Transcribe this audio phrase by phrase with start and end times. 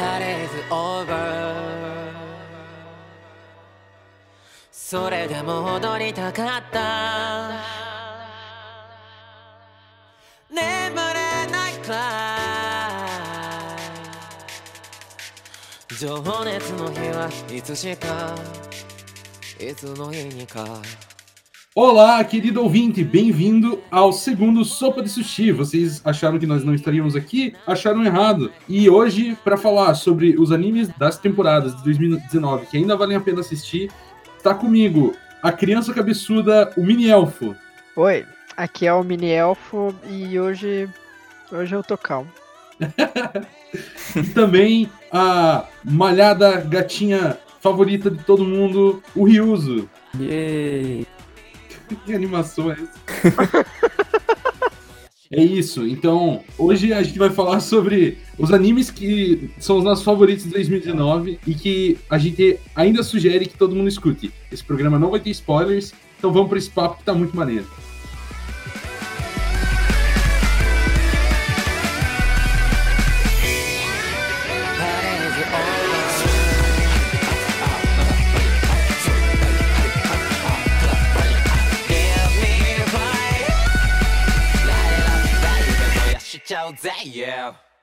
[0.00, 1.14] That is over
[4.72, 7.50] それでも戻りたかった。
[10.48, 10.64] 眠
[10.96, 12.96] れないくら
[15.90, 18.34] い情熱の日はいつしか。
[19.60, 20.80] いつの日にか。
[21.72, 25.52] Olá, querido ouvinte, bem-vindo ao segundo Sopa de Sushi.
[25.52, 27.54] Vocês acharam que nós não estaríamos aqui?
[27.64, 28.50] Acharam errado.
[28.68, 33.20] E hoje, para falar sobre os animes das temporadas de 2019 que ainda valem a
[33.20, 33.88] pena assistir,
[34.42, 37.54] tá comigo a criança cabeçuda, o mini elfo.
[37.94, 40.88] Oi, aqui é o mini elfo e hoje
[41.52, 42.32] hoje eu tô calmo.
[44.16, 49.88] e também a malhada gatinha favorita de todo mundo, o Ryuzo.
[50.18, 51.06] Yay!
[52.04, 53.66] que animação é essa?
[55.32, 55.86] É isso.
[55.86, 60.50] Então, hoje a gente vai falar sobre os animes que são os nossos favoritos de
[60.50, 64.32] 2019 e que a gente ainda sugere que todo mundo escute.
[64.50, 67.64] Esse programa não vai ter spoilers, então vamos para esse papo que tá muito maneiro.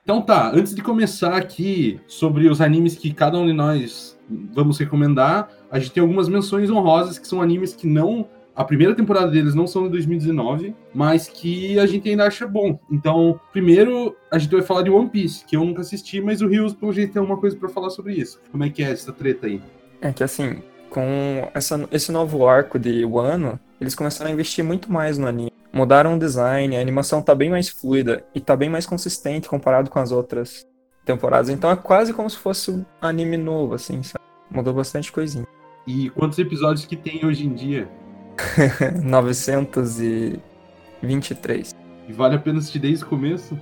[0.02, 4.18] Então tá, antes de começar aqui sobre os animes que cada um de nós
[4.52, 8.26] vamos recomendar, a gente tem algumas menções honrosas que são animes que não.
[8.56, 12.80] A primeira temporada deles não são de 2019, mas que a gente ainda acha bom.
[12.90, 16.48] Então, primeiro a gente vai falar de One Piece, que eu nunca assisti, mas o
[16.48, 18.40] Rios, pelo jeito, tem uma coisa para falar sobre isso.
[18.50, 19.62] Como é que é essa treta aí?
[20.00, 24.90] É que assim, com essa, esse novo arco de Wano, eles começaram a investir muito
[24.90, 25.52] mais no anime.
[25.72, 29.90] Mudaram o design, a animação tá bem mais fluida e tá bem mais consistente comparado
[29.90, 30.66] com as outras
[31.04, 31.50] temporadas.
[31.50, 34.24] Então é quase como se fosse um anime novo, assim, sabe?
[34.50, 35.46] Mudou bastante coisinha.
[35.86, 37.88] E quantos episódios que tem hoje em dia?
[39.02, 41.74] 923.
[42.08, 43.58] E vale a pena assistir desde o começo?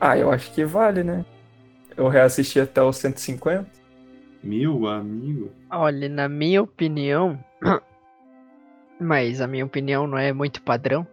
[0.00, 1.24] Ah, eu acho que vale, né?
[1.96, 3.66] Eu reassisti até os 150.
[4.42, 5.50] Meu amigo.
[5.70, 7.38] Olha, na minha opinião,
[9.02, 11.06] mas a minha opinião não é muito padrão.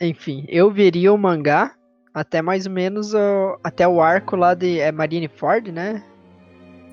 [0.00, 1.74] Enfim, eu veria o mangá
[2.12, 6.02] até mais ou menos uh, até o arco lá de é Marineford, né?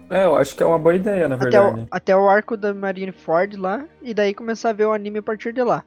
[0.10, 1.82] É, eu acho que é uma boa ideia, na até verdade.
[1.82, 5.24] O, até o arco da Marineford lá, e daí começar a ver o anime a
[5.24, 5.86] partir de lá.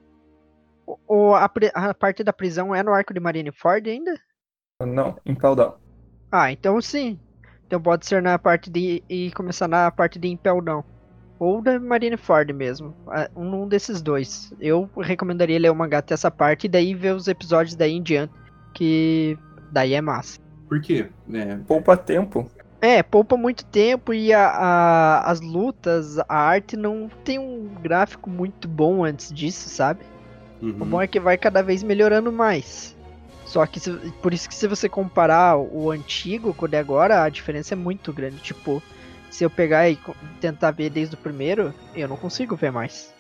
[0.87, 4.15] O, o a, a, parte da prisão é no arco de Marineford ainda?
[4.81, 5.79] Não, em Impel
[6.33, 7.19] Ah, então sim.
[7.67, 9.03] Então pode ser na parte de.
[9.09, 10.85] e começar na parte de Impel Down.
[11.39, 12.95] Ou da Marineford mesmo.
[13.37, 14.53] Um desses dois.
[14.61, 18.03] Eu recomendaria ler o mangá até essa parte e daí ver os episódios daí em
[18.03, 18.33] diante.
[18.73, 19.37] Que
[19.71, 20.41] daí é massa.
[20.69, 21.09] Por quê?
[21.33, 21.57] É...
[21.67, 22.51] Poupa tempo.
[22.81, 28.29] É, poupa muito tempo e a, a, as lutas, a arte não tem um gráfico
[28.29, 30.01] muito bom antes disso, sabe?
[30.61, 30.77] Uhum.
[30.81, 32.95] O bom é que vai cada vez melhorando mais.
[33.47, 33.91] Só que se,
[34.21, 37.77] por isso que se você comparar o antigo com o de agora, a diferença é
[37.77, 38.37] muito grande.
[38.39, 38.83] Tipo,
[39.35, 39.99] se eu pegar e
[40.41, 43.13] tentar ver desde o primeiro, eu não consigo ver mais.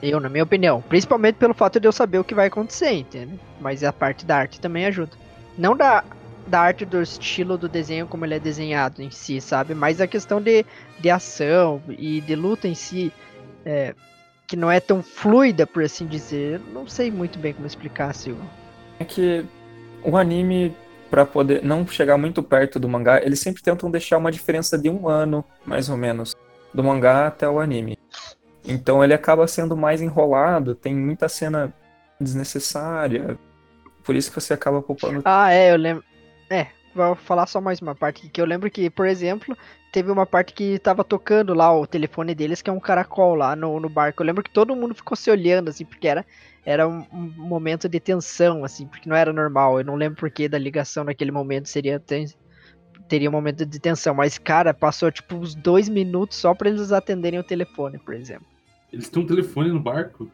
[0.00, 0.80] Eu, na minha opinião.
[0.80, 3.40] Principalmente pelo fato de eu saber o que vai acontecer, entende?
[3.60, 5.10] Mas a parte da arte também ajuda.
[5.58, 6.04] Não da,
[6.46, 9.74] da arte do estilo do desenho como ele é desenhado em si, sabe?
[9.74, 10.64] Mas a questão de,
[11.00, 13.12] de ação e de luta em si,
[13.64, 13.92] é,
[14.46, 16.60] que não é tão fluida, por assim dizer.
[16.72, 18.48] Não sei muito bem como explicar, Silvio.
[19.00, 19.44] É que
[20.04, 20.72] o anime
[21.10, 24.90] para poder não chegar muito perto do mangá, eles sempre tentam deixar uma diferença de
[24.90, 26.36] um ano, mais ou menos,
[26.74, 27.98] do mangá até o anime.
[28.64, 31.72] Então ele acaba sendo mais enrolado, tem muita cena
[32.20, 33.38] desnecessária.
[34.02, 35.22] Por isso que você acaba poupando.
[35.24, 36.04] Ah, é, eu lembro.
[36.50, 39.56] É, vou falar só mais uma parte que eu lembro que, por exemplo,
[39.96, 43.56] teve uma parte que tava tocando lá o telefone deles, que é um caracol lá
[43.56, 44.22] no, no barco.
[44.22, 46.22] Eu lembro que todo mundo ficou se olhando, assim, porque era
[46.66, 49.78] era um, um, momento de tensão, assim, porque não era normal.
[49.78, 52.26] Eu não lembro porque da ligação naquele momento seria ten...
[53.08, 56.92] teria um momento de tensão, mas cara, passou tipo uns dois minutos só para eles
[56.92, 58.46] atenderem o telefone, por exemplo.
[58.92, 60.30] Eles têm um telefone no barco?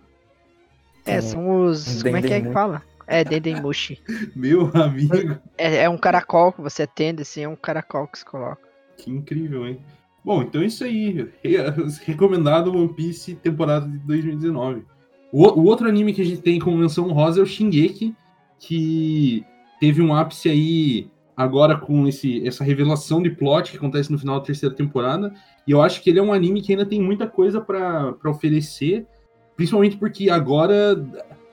[1.07, 2.03] É, são os.
[2.03, 2.83] como é que é que fala?
[3.07, 4.03] É, Dendemushi.
[4.35, 5.39] Meu amigo.
[5.57, 8.72] É, é um caracol que você atende, assim, é um caracol que se coloca.
[8.97, 9.79] Que incrível, hein?
[10.25, 11.29] Bom, então é isso aí.
[12.05, 14.85] Recomendado One Piece temporada de 2019.
[15.33, 18.15] O, outro anime que a gente tem como menção rosa é o Shingeki,
[18.59, 19.45] que
[19.81, 24.39] teve um ápice aí agora com esse, essa revelação de plot que acontece no final
[24.39, 25.33] da terceira temporada.
[25.67, 29.07] E eu acho que ele é um anime que ainda tem muita coisa para oferecer,
[29.57, 31.03] principalmente porque agora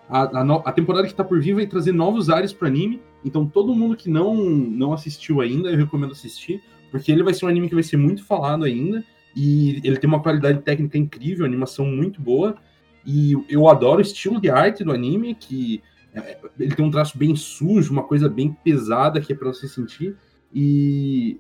[0.09, 3.01] a, a, a, temporada que tá por vir vai trazer novos ares para anime.
[3.24, 7.45] Então todo mundo que não, não assistiu ainda, eu recomendo assistir, porque ele vai ser
[7.45, 9.03] um anime que vai ser muito falado ainda,
[9.36, 12.56] e ele tem uma qualidade técnica incrível, animação muito boa,
[13.06, 15.81] e eu adoro o estilo de arte do anime, que
[16.13, 19.68] é, ele tem um traço bem sujo, uma coisa bem pesada que é para você
[19.68, 20.15] sentir,
[20.53, 21.39] e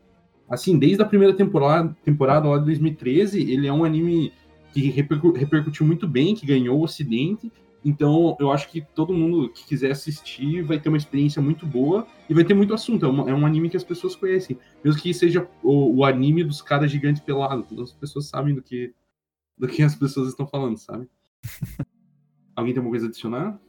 [0.49, 4.31] assim, desde a primeira temporada, temporada lá de 2013, ele é um anime
[4.73, 7.51] que repercutiu muito bem, que ganhou o Ocidente,
[7.83, 12.05] então, eu acho que todo mundo que quiser assistir vai ter uma experiência muito boa
[12.29, 13.05] e vai ter muito assunto.
[13.05, 14.57] É, uma, é um anime que as pessoas conhecem.
[14.83, 17.79] Mesmo que seja o, o anime dos caras gigantes pelados.
[17.79, 18.93] As pessoas sabem do que,
[19.57, 21.07] do que as pessoas estão falando, sabe?
[22.55, 23.59] Alguém tem alguma coisa a adicionar?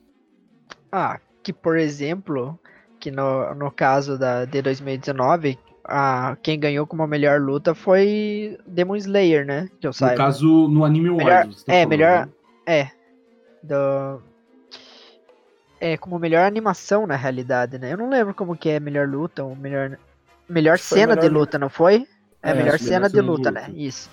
[0.91, 2.59] Ah, que por exemplo,
[2.99, 8.59] que no, no caso da de 2019, a, quem ganhou como a melhor luta foi
[8.67, 9.69] Demon Slayer, né?
[9.81, 10.15] Que eu saiba.
[10.15, 12.27] No caso, no anime melhor, Wars, tá É, falando, melhor.
[12.27, 12.33] Né?
[12.67, 12.91] É,
[13.63, 14.23] do
[15.81, 17.93] é como melhor animação na realidade, né?
[17.93, 19.99] Eu não lembro como que é melhor luta ou melhor
[20.49, 21.23] melhor cena melhor...
[21.23, 22.07] de luta, não foi?
[22.43, 23.71] É, é melhor cena de luta, luta, né?
[23.75, 24.11] Isso.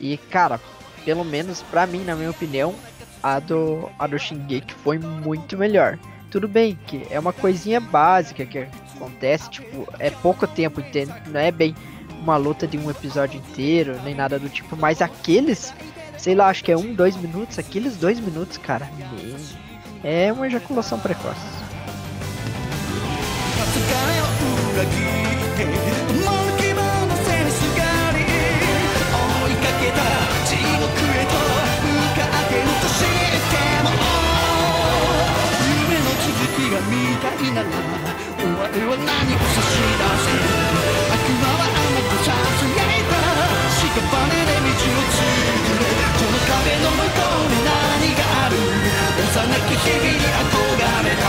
[0.00, 0.58] E cara,
[1.04, 2.74] pelo menos para mim, na minha opinião,
[3.22, 5.98] a do a do Shingeki foi muito melhor.
[6.30, 11.12] Tudo bem que é uma coisinha básica que acontece, tipo, é pouco tempo, entende?
[11.26, 11.74] Não é bem
[12.22, 15.74] uma luta de um episódio inteiro, nem nada do tipo, mas aqueles
[16.20, 18.90] sei lá, acho que é um, dois minutos, aqueles dois minutos, cara,
[20.04, 21.40] é uma ejaculação precoce.
[47.10, 48.54] に何がある？
[48.58, 49.34] 幼
[49.66, 51.26] き日々に憧れた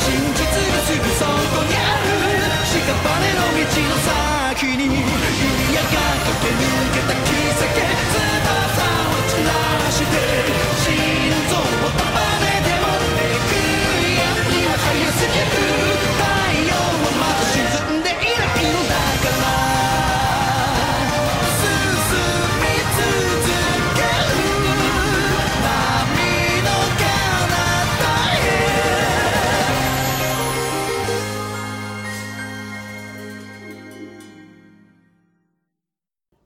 [0.00, 2.08] 真実がすぐそこにある
[2.74, 3.96] 屍の道の
[4.58, 4.84] 先に。
[4.84, 5.88] 指輪が
[6.24, 8.16] 駆け抜けた奇跡翼
[8.74, 9.50] を散ら
[9.90, 10.73] して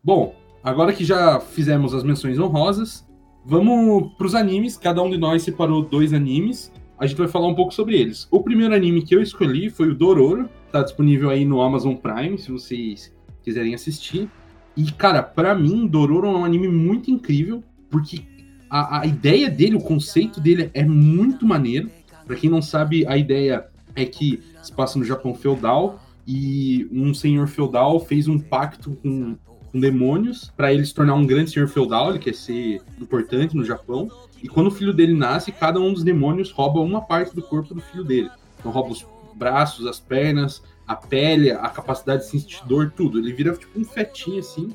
[0.03, 3.07] Bom, agora que já fizemos as menções honrosas,
[3.45, 4.77] vamos para os animes.
[4.77, 6.73] Cada um de nós separou dois animes.
[6.99, 8.27] A gente vai falar um pouco sobre eles.
[8.31, 10.49] O primeiro anime que eu escolhi foi o Dororo.
[10.73, 14.29] Tá disponível aí no Amazon Prime, se vocês quiserem assistir.
[14.77, 18.23] E, cara, para mim, Dororo é um anime muito incrível, porque
[18.71, 21.91] a, a ideia dele, o conceito dele é muito maneiro.
[22.27, 23.67] Para quem não sabe, a ideia
[23.97, 29.37] é que se passa no Japão feudal e um senhor feudal fez um pacto com
[29.71, 33.65] com demônios para ele se tornar um grande senhor feudal, ele quer ser importante no
[33.65, 34.09] Japão.
[34.43, 37.75] E quando o filho dele nasce, cada um dos demônios rouba uma parte do corpo
[37.75, 38.31] do filho dele.
[38.59, 43.19] Então rouba os braços, as pernas, a pele, a capacidade de sentir dor, tudo.
[43.19, 44.73] Ele vira tipo um fetinho assim.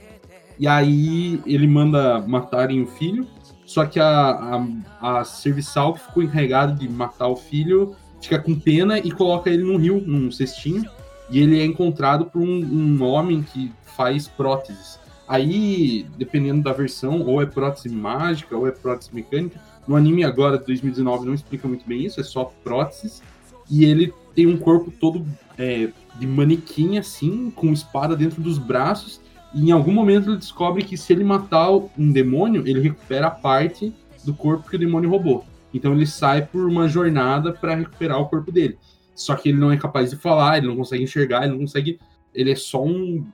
[0.60, 3.28] E aí ele manda matarem o filho.
[3.66, 4.66] Só que a,
[5.01, 9.50] a, a serviçal que ficou encarregada de matar o filho fica com pena e coloca
[9.50, 10.84] ele num rio, num cestinho.
[11.30, 15.00] E ele é encontrado por um, um homem que faz próteses.
[15.28, 19.60] Aí, dependendo da versão, ou é prótese mágica, ou é prótese mecânica.
[19.88, 23.22] No anime agora, de 2019, não explica muito bem isso, é só próteses.
[23.70, 25.25] E ele tem um corpo todo
[25.58, 25.89] é,
[26.20, 29.22] de manequim, assim, com espada dentro dos braços.
[29.53, 33.32] E em algum momento ele descobre que se ele matar um demônio, ele recupera a
[33.32, 35.46] parte do corpo que o demônio roubou.
[35.74, 38.77] Então ele sai por uma jornada para recuperar o corpo dele.
[39.15, 42.00] Só que ele não é capaz de falar, ele não consegue enxergar, ele não consegue.
[42.34, 43.25] Ele é só um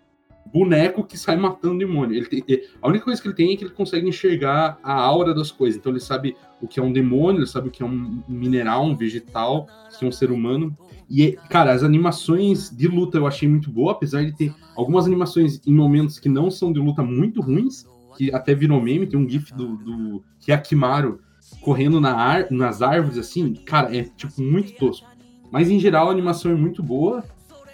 [0.51, 2.17] boneco que sai matando demônio.
[2.17, 5.33] Ele tem, a única coisa que ele tem é que ele consegue enxergar a aura
[5.33, 5.79] das coisas.
[5.79, 8.85] Então ele sabe o que é um demônio, ele sabe o que é um mineral,
[8.85, 9.67] um vegetal,
[9.97, 10.75] que é um ser humano.
[11.09, 15.61] E, cara, as animações de luta eu achei muito boa, apesar de ter algumas animações
[15.65, 17.85] em momentos que não são de luta muito ruins,
[18.17, 21.19] que até virou meme, tem um gif do, do Yakimaru
[21.61, 25.07] correndo na ar, nas árvores, assim, cara, é, tipo, muito tosco.
[25.51, 27.23] Mas, em geral, a animação é muito boa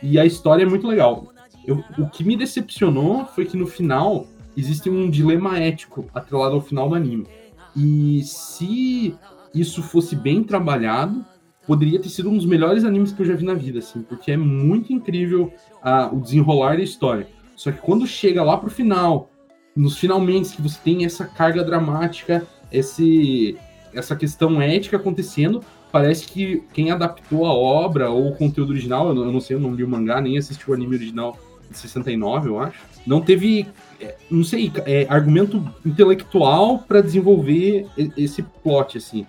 [0.01, 1.31] e a história é muito legal.
[1.65, 6.61] Eu, o que me decepcionou foi que no final existe um dilema ético atrelado ao
[6.61, 7.27] final do anime.
[7.75, 9.15] E se
[9.53, 11.25] isso fosse bem trabalhado,
[11.65, 14.31] poderia ter sido um dos melhores animes que eu já vi na vida, assim, porque
[14.31, 15.51] é muito incrível
[15.83, 17.27] uh, o desenrolar da história.
[17.55, 19.29] Só que quando chega lá pro final,
[19.75, 23.57] nos finalmente que você tem essa carga dramática, esse,
[23.93, 25.63] essa questão ética acontecendo,
[25.95, 29.73] parece que quem adaptou a obra ou o conteúdo original, eu não, sei, eu não
[29.73, 31.39] li o mangá, nem assisti o anime original
[31.71, 32.77] 69, eu acho.
[33.07, 33.65] Não teve,
[34.01, 37.87] é, não sei, é, argumento intelectual para desenvolver
[38.17, 39.25] esse plot, assim.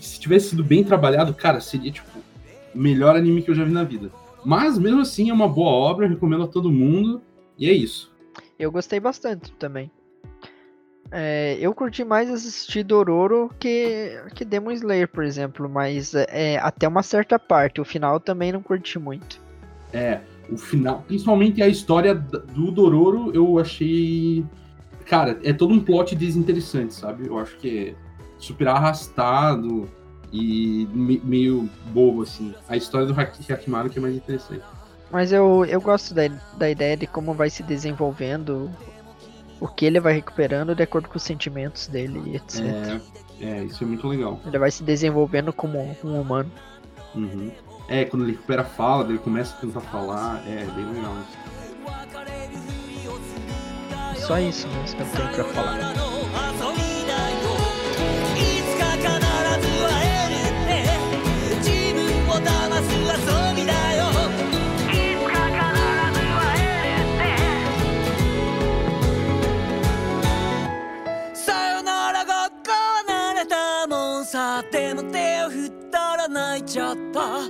[0.00, 2.18] Se tivesse sido bem trabalhado, cara, seria, tipo,
[2.74, 4.10] o melhor anime que eu já vi na vida.
[4.42, 7.20] Mas, mesmo assim, é uma boa obra, recomendo a todo mundo,
[7.58, 8.10] e é isso.
[8.58, 9.90] Eu gostei bastante também.
[11.10, 16.86] É, eu curti mais assistir Dororo que, que Demon Slayer, por exemplo, mas é, até
[16.86, 17.80] uma certa parte.
[17.80, 19.40] O final também não curti muito.
[19.92, 24.44] É, o final, principalmente a história do Dororo, eu achei.
[25.06, 27.26] Cara, é todo um plot desinteressante, sabe?
[27.26, 27.94] Eu acho que é
[28.38, 29.88] super arrastado
[30.30, 32.54] e me, meio bobo, assim.
[32.68, 34.62] A história do Hakimaru que é mais interessante.
[35.10, 38.70] Mas eu, eu gosto da, da ideia de como vai se desenvolvendo
[39.60, 42.60] o que ele vai recuperando de acordo com os sentimentos dele, etc.
[43.40, 44.40] É, é isso é muito legal.
[44.46, 46.50] Ele vai se desenvolvendo como um humano.
[47.14, 47.50] Uhum.
[47.88, 51.38] É, quando ele recupera a fala, ele começa a tentar falar, é bem legal isso.
[54.26, 56.18] Só isso mesmo que eu tenho pra falar.
[74.30, 77.40] さでも手を振ったら泣いちゃった。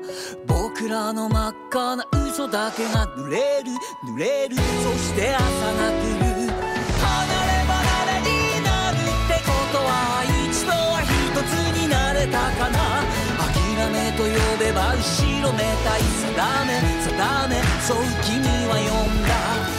[0.47, 3.73] 僕らの真っ赤な嘘だけが濡れる
[4.06, 4.54] 濡れる。
[4.54, 6.23] そして朝が来る。
[6.23, 7.82] 離れ離
[8.14, 11.11] れになるってことは一度は一
[11.50, 13.02] つになれたかな。
[13.42, 13.50] 諦
[13.90, 14.30] めと呼
[14.62, 15.02] べば後
[15.42, 16.30] ろめたい定
[16.64, 17.58] め定め。
[17.82, 19.77] そう君は呼んだ。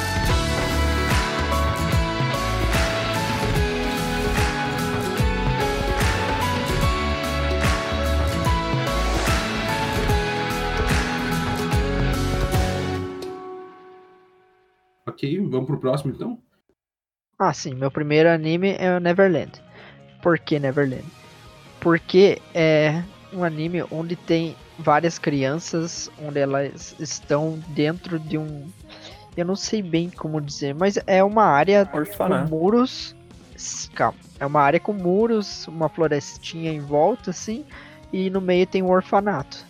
[15.19, 16.39] Ok, vamos pro próximo então?
[17.37, 17.75] Ah, sim.
[17.75, 19.51] Meu primeiro anime é o Neverland.
[20.23, 21.03] Por que Neverland?
[21.81, 28.65] Porque é um anime onde tem várias crianças, onde elas estão dentro de um.
[29.35, 32.49] Eu não sei bem como dizer, mas é uma área Orfanato.
[32.49, 33.13] com muros.
[33.93, 34.17] Calma.
[34.39, 37.65] É uma área com muros, uma florestinha em volta, assim,
[38.13, 39.65] e no meio tem um orfanato.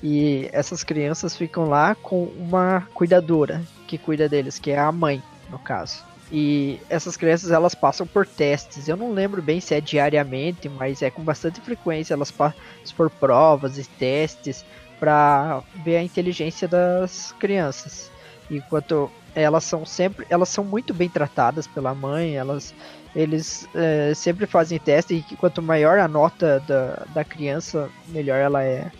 [0.00, 5.22] E essas crianças ficam lá com uma cuidadora, que cuida deles, que é a mãe,
[5.50, 6.02] no caso.
[6.32, 8.88] E essas crianças elas passam por testes.
[8.88, 12.58] Eu não lembro bem se é diariamente, mas é com bastante frequência elas passam
[12.96, 14.64] por provas e testes
[14.98, 18.10] para ver a inteligência das crianças.
[18.50, 22.74] Enquanto elas são sempre, elas são muito bem tratadas pela mãe, elas
[23.14, 28.62] eles é, sempre fazem teste e quanto maior a nota da, da criança, melhor ela
[28.62, 28.90] é.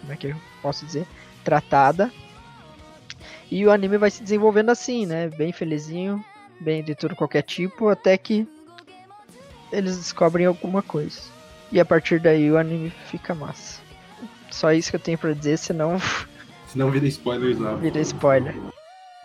[0.00, 1.06] Como é que eu posso dizer?
[1.44, 2.10] Tratada.
[3.52, 5.28] E o anime vai se desenvolvendo assim, né?
[5.28, 6.24] Bem felizinho,
[6.58, 8.48] bem de tudo qualquer tipo, até que
[9.70, 11.20] eles descobrem alguma coisa.
[11.70, 13.82] E a partir daí o anime fica massa.
[14.50, 16.00] Só isso que eu tenho pra dizer, senão.
[16.66, 17.74] Senão vira spoiler lá.
[17.74, 18.56] Vira spoiler.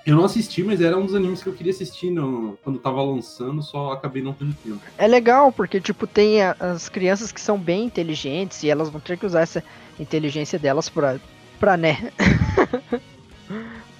[0.05, 3.01] Eu não assisti, mas era um dos animes que eu queria assistir no, quando tava
[3.01, 4.81] lançando, só acabei não tendo tempo.
[4.97, 8.99] É legal, porque, tipo, tem a, as crianças que são bem inteligentes e elas vão
[8.99, 9.63] ter que usar essa
[9.97, 11.17] inteligência delas pra,
[11.57, 12.11] pra né?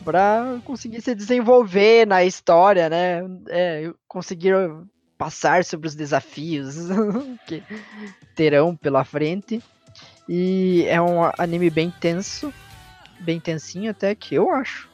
[0.08, 3.22] para conseguir se desenvolver na história, né?
[3.50, 4.54] É, conseguir
[5.18, 6.76] passar sobre os desafios
[7.46, 7.62] que
[8.34, 9.62] terão pela frente.
[10.30, 12.54] E é um anime bem tenso,
[13.20, 14.90] bem tensinho até que eu acho.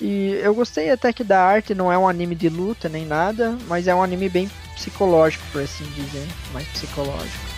[0.00, 3.56] E eu gostei até que da arte não é um anime de luta nem nada,
[3.68, 7.49] mas é um anime bem psicológico, por assim dizer, mais psicológico.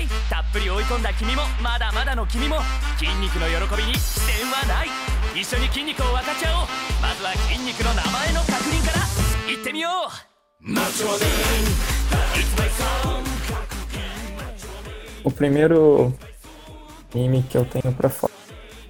[0.00, 2.56] いたっぷり追い込んだ君もまだまだの君も
[2.98, 4.88] 筋肉の喜びに視点はない
[5.38, 6.66] 一緒に筋肉を分かち合おう
[7.02, 10.26] まずは筋肉の名前の確認からいってみよう
[15.24, 16.14] O primeiro
[17.14, 18.32] anime que eu tenho pra falar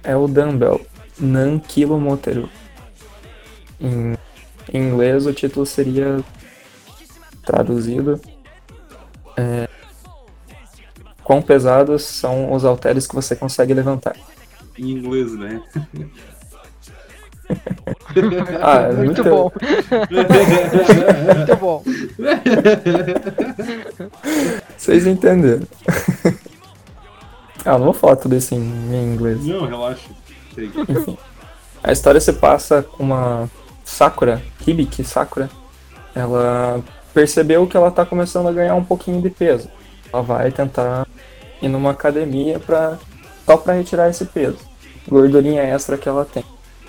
[0.03, 0.85] é o Dumbbell,
[1.19, 2.49] Nankilo Moteru.
[3.81, 4.17] Em,
[4.73, 6.23] em inglês o título seria
[7.43, 8.19] traduzido
[9.35, 9.69] é,
[11.32, 14.14] Quão pesados são os halteres que você consegue levantar?
[14.78, 15.62] Em inglês, né?
[18.60, 19.50] ah, é muito, muito bom.
[21.34, 21.82] muito bom.
[24.76, 25.66] Vocês entenderam.
[27.64, 29.42] ah, não vou falar tudo isso em inglês.
[29.42, 30.10] Não, relaxa.
[30.58, 31.16] Enfim.
[31.82, 33.50] A história se passa com uma
[33.86, 35.48] Sakura, Hibiki Sakura.
[36.14, 36.84] Ela
[37.14, 39.70] percebeu que ela tá começando a ganhar um pouquinho de peso.
[40.12, 41.06] Ela vai tentar
[41.62, 42.98] ir numa academia pra,
[43.46, 44.58] só para retirar esse peso.
[45.08, 46.44] Gordurinha extra que ela tem.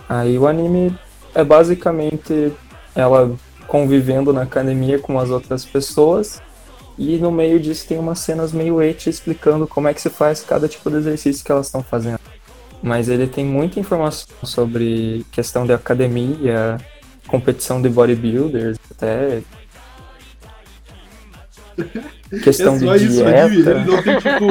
[0.10, 0.98] Aí o anime
[1.34, 2.52] é basicamente
[2.96, 3.34] ela
[3.68, 6.42] convivendo na academia com as outras pessoas.
[6.98, 10.42] E no meio disso tem umas cenas meio eti explicando como é que se faz
[10.42, 12.20] cada tipo de exercício que elas estão fazendo.
[12.82, 16.78] Mas ele tem muita informação sobre questão de academia,
[17.28, 19.42] competição de bodybuilders, até
[22.42, 23.46] questão é de dieta.
[23.46, 23.70] Anime.
[23.70, 24.46] Ele não tem tipo,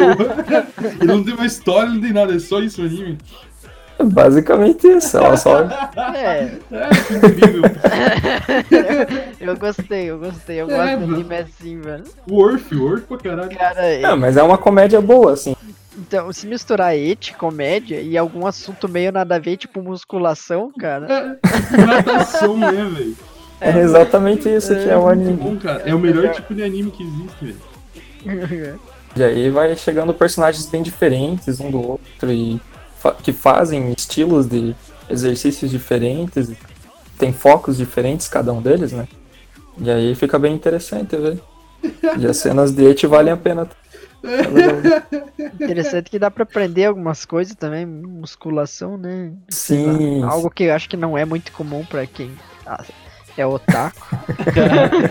[1.00, 3.18] ele não tem uma história, não tem nada, é só isso o anime.
[4.04, 5.60] Basicamente isso, ela só.
[6.14, 6.50] É.
[6.72, 7.62] é incrível.
[9.40, 12.04] eu gostei, eu gostei, eu é, gosto de anime assim, velho.
[12.28, 13.56] Worth, worth pra caralho.
[13.56, 15.54] Cara, é, mas é uma comédia boa, assim.
[15.96, 21.38] Então, se misturar et, comédia e algum assunto meio nada a ver, tipo musculação, cara.
[21.42, 23.16] É, natação, né, velho?
[23.60, 25.34] É exatamente isso é, que é o anime.
[25.34, 25.82] Bom, cara.
[25.86, 27.71] É o melhor tipo de anime que existe, velho.
[29.14, 32.60] E aí vai chegando personagens bem diferentes um do outro e
[32.98, 34.74] fa que fazem estilos de
[35.10, 36.50] exercícios diferentes,
[37.18, 39.06] tem focos diferentes cada um deles, né?
[39.78, 41.40] E aí fica bem interessante ver.
[42.18, 43.68] E as cenas de Eti valem a pena.
[45.60, 49.32] Interessante que dá para aprender algumas coisas também, musculação, né?
[49.48, 50.22] Sim.
[50.22, 52.30] Algo que eu acho que não é muito comum para quem
[53.36, 54.16] é otaku.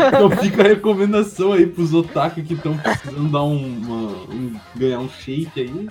[0.08, 5.00] então fica a recomendação aí pros otaku que estão precisando dar um, uma, um, ganhar
[5.00, 5.90] um shape aí.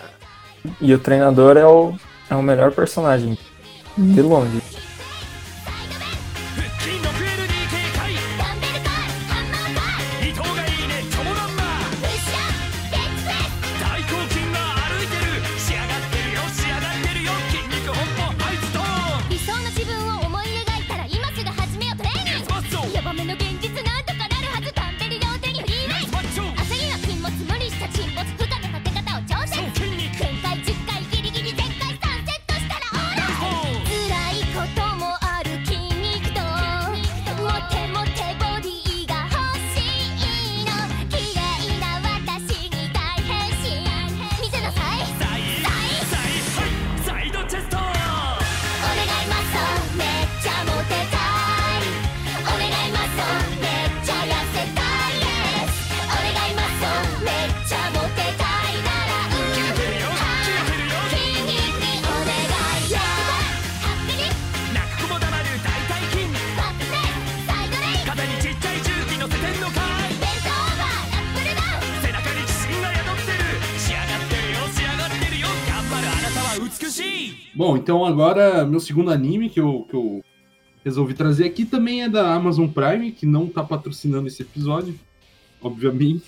[0.80, 1.94] E o treinador é o,
[2.28, 3.36] é o melhor personagem.
[3.96, 4.59] De longe.
[77.54, 80.24] Bom, então agora meu segundo anime que eu, que eu
[80.84, 84.98] resolvi trazer aqui também é da Amazon Prime, que não tá patrocinando esse episódio,
[85.60, 86.24] obviamente.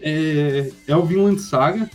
[0.00, 1.90] É, é o Vinland Saga,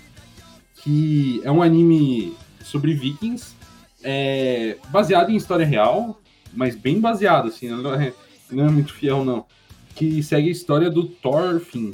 [0.75, 3.55] que é um anime sobre vikings,
[4.03, 6.19] é, baseado em história real,
[6.53, 8.13] mas bem baseado, assim, não é,
[8.51, 9.45] não é muito fiel, não.
[9.95, 11.91] Que segue a história do Thorfinn,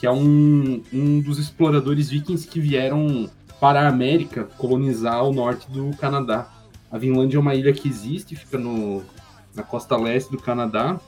[0.00, 3.30] que é um, um dos exploradores vikings que vieram
[3.62, 6.50] para a América colonizar o norte do Canadá.
[6.90, 9.04] A Vinlândia é uma ilha que existe, fica no,
[9.54, 11.00] na costa leste do Canadá.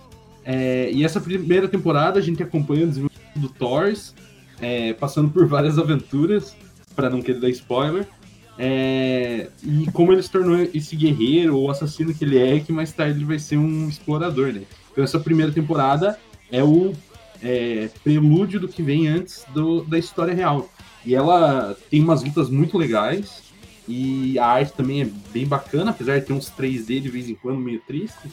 [0.45, 4.15] É, e essa primeira temporada a gente acompanha o desenvolvimento do Thors,
[4.61, 6.57] é, passando por várias aventuras,
[6.95, 8.07] para não querer dar spoiler.
[8.57, 12.93] É, e como ele se tornou esse guerreiro ou assassino que ele é, que mais
[12.93, 14.63] tarde ele vai ser um explorador, né?
[14.93, 16.17] Então essa primeira temporada
[16.53, 16.93] é o
[17.43, 20.69] é, prelúdio do que vem antes do, da história real.
[21.05, 23.43] E ela tem umas lutas muito legais.
[23.87, 27.35] E a arte também é bem bacana, apesar de ter uns 3D de vez em
[27.35, 28.31] quando meio triste.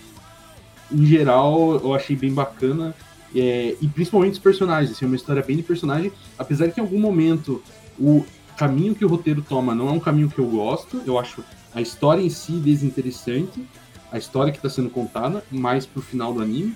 [0.91, 2.95] Em geral, eu achei bem bacana.
[3.35, 6.99] É, e principalmente os personagens, assim, uma história bem de personagem, apesar que em algum
[6.99, 7.61] momento
[7.99, 8.25] o
[8.57, 11.81] caminho que o roteiro toma não é um caminho que eu gosto, eu acho a
[11.81, 13.65] história em si desinteressante,
[14.11, 16.75] a história que está sendo contada, mais pro final do anime,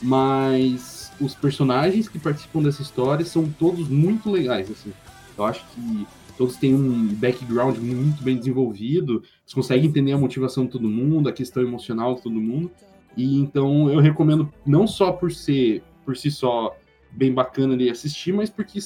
[0.00, 4.92] mas os personagens que participam dessa história são todos muito legais, assim.
[5.36, 10.64] Eu acho que todos têm um background muito bem desenvolvido, eles conseguem entender a motivação
[10.64, 12.70] de todo mundo, a questão emocional de todo mundo,
[13.16, 16.74] e então eu recomendo não só por ser por si só
[17.10, 18.78] bem bacana de assistir, mas porque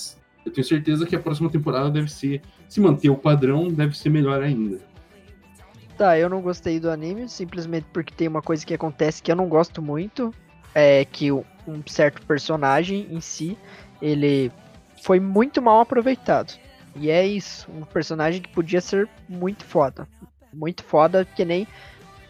[0.44, 4.10] eu tenho certeza que a próxima temporada deve ser, se manter o padrão, deve ser
[4.10, 4.78] melhor ainda.
[5.96, 9.36] Tá, eu não gostei do anime, simplesmente porque tem uma coisa que acontece que eu
[9.36, 10.32] não gosto muito,
[10.74, 11.44] é que um
[11.86, 13.56] certo personagem em si,
[14.02, 14.52] ele
[15.02, 16.54] foi muito mal aproveitado.
[16.94, 20.08] E é isso, um personagem que podia ser muito foda.
[20.52, 21.66] Muito foda, que nem,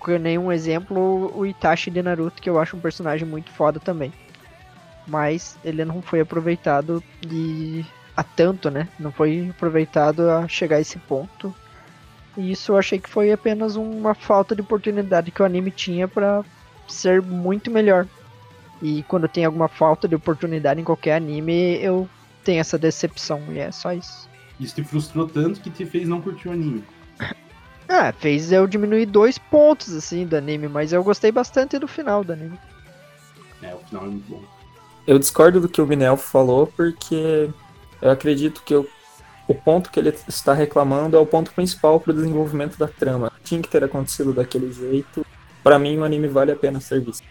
[0.04, 3.78] que nem um exemplo, o Itachi de Naruto, que eu acho um personagem muito foda
[3.78, 4.12] também.
[5.06, 8.88] Mas ele não foi aproveitado de a tanto, né?
[8.98, 11.54] Não foi aproveitado a chegar a esse ponto.
[12.36, 16.08] E isso eu achei que foi apenas uma falta de oportunidade que o anime tinha
[16.08, 16.44] para
[16.88, 18.06] ser muito melhor.
[18.82, 22.08] E quando tem alguma falta de oportunidade em qualquer anime, eu
[22.46, 24.28] tenho essa decepção, e é só isso.
[24.60, 26.84] Isso te frustrou tanto que te fez não curtir o anime.
[27.88, 32.22] Ah, fez eu diminuir dois pontos, assim, do anime, mas eu gostei bastante do final
[32.22, 32.58] do anime.
[33.60, 34.42] É, o final é muito bom.
[35.06, 37.50] Eu discordo do que o Binel falou, porque
[38.00, 38.88] eu acredito que eu,
[39.48, 43.32] o ponto que ele está reclamando é o ponto principal para o desenvolvimento da trama.
[43.42, 45.26] Tinha que ter acontecido daquele jeito.
[45.64, 47.26] Para mim, o anime vale a pena ser visto.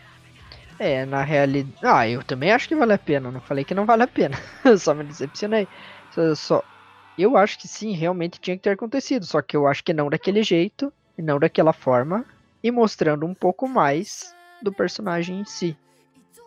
[0.78, 1.78] É, na realidade.
[1.82, 3.32] Ah, eu também acho que vale a pena.
[3.32, 4.38] Não falei que não vale a pena.
[4.78, 5.68] só me decepcionei.
[6.12, 6.64] Só, só,
[7.18, 9.26] Eu acho que sim, realmente tinha que ter acontecido.
[9.26, 10.92] Só que eu acho que não daquele jeito.
[11.18, 12.26] E não daquela forma.
[12.62, 15.78] E mostrando um pouco mais do personagem em si.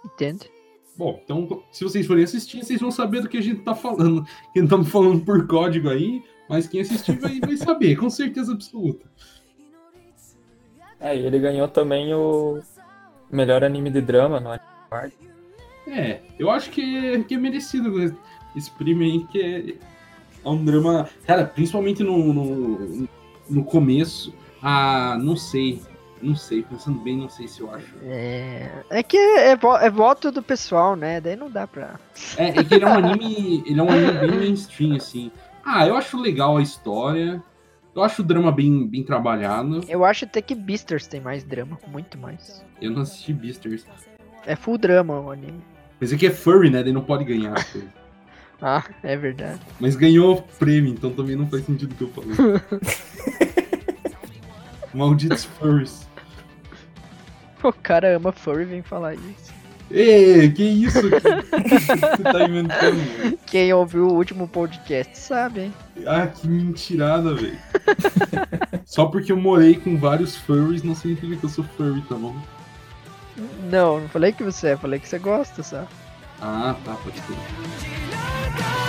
[0.04, 0.50] Entende?
[0.96, 4.26] Bom, então se vocês forem assistir, vocês vão saber do que a gente tá falando.
[4.52, 8.52] Que não estamos falando por código aí, mas quem assistir vai, vai saber, com certeza
[8.52, 9.08] absoluta.
[11.00, 12.60] É, e ele ganhou também o
[13.30, 15.14] melhor anime de drama no Anime
[15.86, 18.16] É, eu acho que é, que é merecido
[18.56, 19.74] esse prêmio aí, que é,
[20.44, 21.08] é um drama.
[21.26, 23.08] Cara, principalmente no, no,
[23.48, 24.32] no começo.
[24.62, 25.80] Ah, não sei.
[26.20, 27.94] Não sei, pensando bem, não sei se eu acho.
[28.02, 31.20] É, é que é, vo é voto do pessoal, né?
[31.20, 32.00] Daí não dá pra.
[32.36, 33.62] É, é que ele é um anime.
[33.64, 35.30] ele é um anime bem mainstream, assim.
[35.64, 37.40] Ah, eu acho legal a história.
[37.98, 39.80] Eu acho o drama bem, bem trabalhado.
[39.88, 42.64] Eu acho até que Beasters tem mais drama, muito mais.
[42.80, 43.84] Eu não assisti Beasters.
[44.46, 45.60] É full drama o anime.
[46.00, 46.78] Mas aqui é furry, né?
[46.78, 47.56] Ele não pode ganhar.
[48.62, 49.58] ah, é verdade.
[49.80, 52.36] Mas ganhou prêmio, então também não faz sentido o que eu falei.
[54.94, 56.06] Malditos furries.
[57.60, 59.58] O cara ama furry vem falar isso.
[59.90, 61.00] Ei, que isso?
[61.00, 63.38] Que, você tá inventando?
[63.46, 65.74] Quem ouviu o último podcast sabe, hein?
[66.06, 67.58] Ah, que mentirada, velho.
[68.84, 72.34] Só porque eu morei com vários furries não significa que eu sou furry, tá bom?
[73.70, 75.88] Não, não falei que você é, falei que você gosta, sabe?
[76.40, 78.87] Ah, tá, pode ser.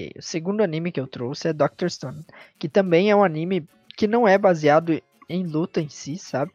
[0.00, 2.24] Ok, o segundo anime que eu trouxe é Doctor Stone,
[2.58, 6.52] que também é um anime que não é baseado em luta em si, sabe?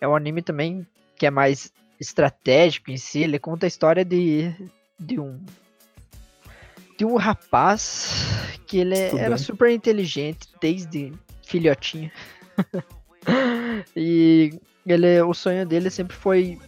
[0.00, 4.54] É um anime também que é mais estratégico em si, ele conta a história de,
[4.98, 5.40] de um
[6.98, 8.12] de um rapaz
[8.66, 12.10] que ele era super inteligente desde filhotinho.
[13.96, 16.58] e ele, o sonho dele sempre foi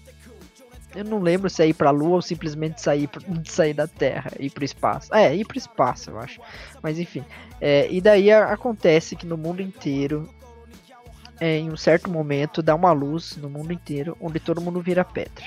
[0.94, 3.08] eu não lembro se é ir pra Lua ou simplesmente sair,
[3.46, 5.14] sair da Terra, ir pro espaço.
[5.14, 6.40] É, ir pro espaço, eu acho.
[6.82, 7.24] Mas enfim.
[7.60, 10.28] É, e daí acontece que no mundo inteiro,
[11.40, 15.04] é, em um certo momento, dá uma luz no mundo inteiro, onde todo mundo vira
[15.04, 15.44] pedra.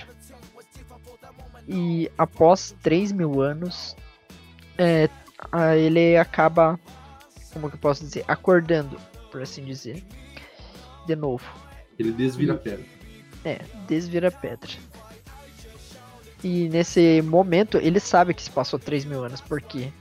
[1.68, 3.96] E após 3 mil anos,
[4.78, 5.10] é,
[5.78, 6.80] ele acaba,
[7.52, 8.98] como que eu posso dizer, acordando,
[9.32, 10.04] por assim dizer,
[11.06, 11.46] de novo.
[12.00, 12.86] Ele desvira pedra.
[13.44, 14.72] É, desvira pedra.
[16.44, 19.42] E nesse momento ele sabe que se passou 3 mil anos.
[19.42, 19.92] Por quê?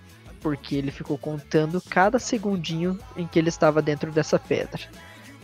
[0.41, 4.83] Porque ele ficou contando cada segundinho em que ele estava dentro dessa pedra.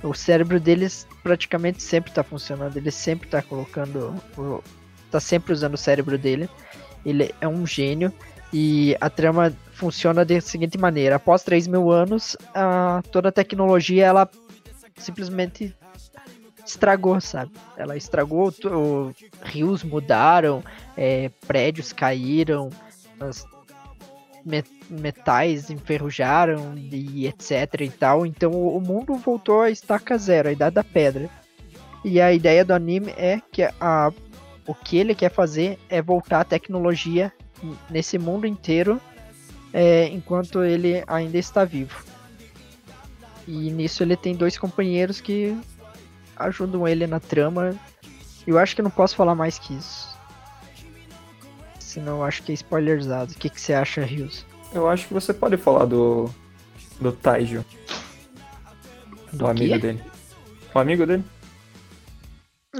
[0.02, 2.76] O cérebro deles praticamente sempre está funcionando.
[2.76, 4.14] Ele sempre está colocando.
[5.06, 6.48] Está sempre usando o cérebro dele.
[7.04, 8.12] Ele é um gênio.
[8.52, 14.06] E a trama funciona da seguinte maneira: após 3 mil anos, a, toda a tecnologia
[14.06, 14.28] ela
[14.96, 15.74] simplesmente
[16.64, 17.52] estragou, sabe?
[17.76, 20.62] Ela estragou, o, rios mudaram,
[20.96, 22.70] é, prédios caíram,
[24.90, 28.26] metais enferrujaram e etc e tal.
[28.26, 31.28] Então o mundo voltou a estaca zero, a idade da pedra.
[32.04, 34.12] E a ideia do anime é que a,
[34.66, 37.32] o que ele quer fazer é voltar a tecnologia
[37.88, 39.00] nesse mundo inteiro
[39.72, 42.04] é, enquanto ele ainda está vivo.
[43.46, 45.56] E nisso ele tem dois companheiros que
[46.36, 47.74] ajudam ele na trama.
[48.46, 50.16] Eu acho que não posso falar mais que isso.
[51.78, 53.32] Senão eu acho que é spoilerzado.
[53.32, 54.46] O que, que você acha, Rios?
[54.72, 56.30] Eu acho que você pode falar do.
[57.00, 57.64] do Taiju.
[59.30, 60.02] Do, do amigo dele.
[60.74, 61.24] O amigo dele?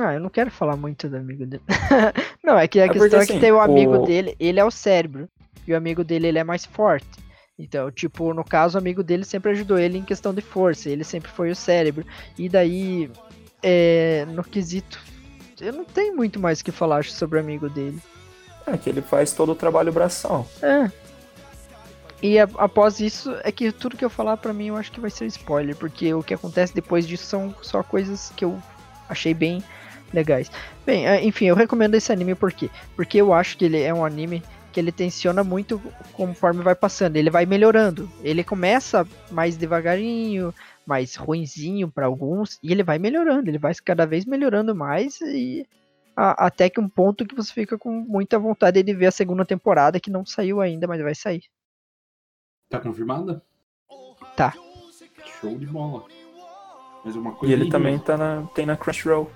[0.00, 1.62] Ah, eu não quero falar muito do amigo dele.
[2.42, 4.06] não, é que a é questão porque, é que assim, tem o amigo o...
[4.06, 5.28] dele, ele é o cérebro.
[5.66, 7.06] E o amigo dele, ele é mais forte.
[7.58, 10.88] Então, tipo, no caso, o amigo dele sempre ajudou ele em questão de força.
[10.88, 12.04] Ele sempre foi o cérebro.
[12.38, 13.10] E daí,
[13.62, 15.00] é, no quesito,
[15.60, 18.00] eu não tenho muito mais o que falar sobre o amigo dele.
[18.66, 20.48] É que ele faz todo o trabalho braçal.
[20.62, 20.90] É.
[22.22, 25.00] E a, após isso, é que tudo que eu falar para mim eu acho que
[25.00, 28.60] vai ser spoiler, porque o que acontece depois disso são só coisas que eu
[29.08, 29.62] achei bem
[30.12, 30.50] legais.
[30.86, 32.70] Bem, é, enfim, eu recomendo esse anime por quê?
[32.94, 35.80] Porque eu acho que ele é um anime que ele tensiona muito
[36.14, 37.16] conforme vai passando.
[37.16, 38.10] Ele vai melhorando.
[38.22, 40.54] Ele começa mais devagarinho,
[40.86, 43.48] mais ruinzinho para alguns, e ele vai melhorando.
[43.48, 45.66] Ele vai cada vez melhorando mais e
[46.16, 49.44] a, até que um ponto que você fica com muita vontade de ver a segunda
[49.44, 51.42] temporada que não saiu ainda, mas vai sair.
[52.68, 53.42] Tá confirmada?
[54.36, 54.54] Tá.
[55.40, 56.04] Show de bola.
[57.04, 57.52] Mais uma coisa.
[57.52, 59.30] E ele também tá na, tem na Crunchyroll.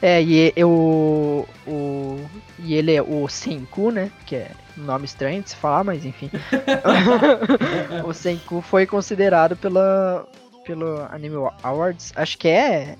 [0.00, 2.18] É, e eu, o,
[2.58, 4.10] e ele é o Senku, né?
[4.26, 6.28] Que é um nome estranho de se falar, mas enfim.
[8.04, 10.28] o Senku foi considerado pela,
[10.64, 12.96] pelo Anime Awards, acho que é,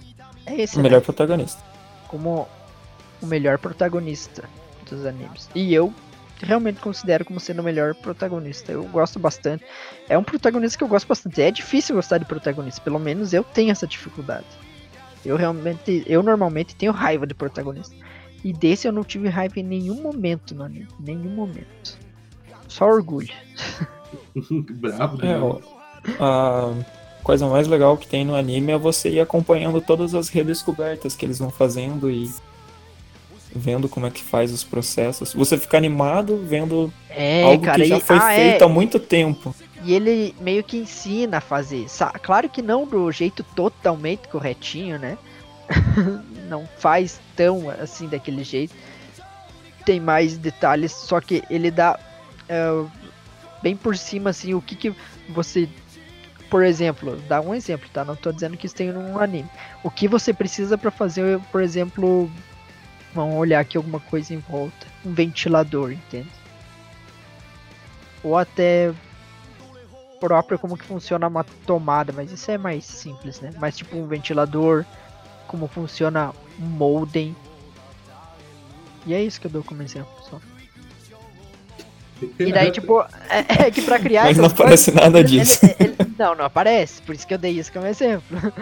[0.46, 1.04] é esse, O melhor né?
[1.04, 1.62] protagonista.
[2.08, 2.48] Como
[3.20, 4.44] o melhor protagonista
[4.88, 5.48] dos animes.
[5.54, 5.92] E eu
[6.42, 8.72] realmente considero como sendo o melhor protagonista.
[8.72, 9.64] Eu gosto bastante.
[10.08, 11.40] É um protagonista que eu gosto bastante.
[11.40, 14.46] É difícil gostar de protagonista, pelo menos eu tenho essa dificuldade.
[15.24, 17.94] Eu realmente, eu normalmente tenho raiva de protagonista.
[18.44, 20.88] E desse eu não tive raiva em nenhum momento no anime.
[20.98, 21.96] Nenhum momento.
[22.66, 23.32] Só orgulho.
[24.80, 25.60] Bravo, é, ó,
[26.18, 26.74] a
[27.22, 31.24] coisa mais legal que tem no anime é você ir acompanhando todas as redescobertas que
[31.24, 32.30] eles vão fazendo e
[33.54, 35.34] vendo como é que faz os processos.
[35.34, 38.00] Você fica animado vendo é, algo cara, que já e...
[38.00, 38.64] foi ah, feito é.
[38.64, 39.54] há muito tempo.
[39.84, 41.86] E ele meio que ensina a fazer.
[42.22, 45.18] Claro que não do jeito totalmente corretinho, né?
[46.48, 48.74] não faz tão assim daquele jeito.
[49.84, 51.98] Tem mais detalhes, só que ele dá
[52.44, 52.90] uh,
[53.62, 54.94] bem por cima assim o que, que
[55.28, 55.68] você
[56.52, 58.04] por exemplo, dá um exemplo, tá?
[58.04, 59.48] Não tô dizendo que isso tem num anime.
[59.82, 62.30] O que você precisa para fazer, por exemplo,
[63.14, 66.28] vamos olhar aqui alguma coisa em volta, um ventilador, entende?
[68.22, 68.92] Ou até
[70.20, 73.50] própria como que funciona uma tomada, mas isso é mais simples, né?
[73.58, 74.84] Mas tipo um ventilador,
[75.48, 77.34] como funciona um modem.
[79.06, 80.38] E é isso que eu dou como exemplo, só.
[82.38, 84.24] E daí, tipo, é, é que pra criar.
[84.26, 85.64] Mas não aparece nada disso.
[85.64, 88.22] Ele, ele, não, não aparece, por isso que eu dei isso como exemplo.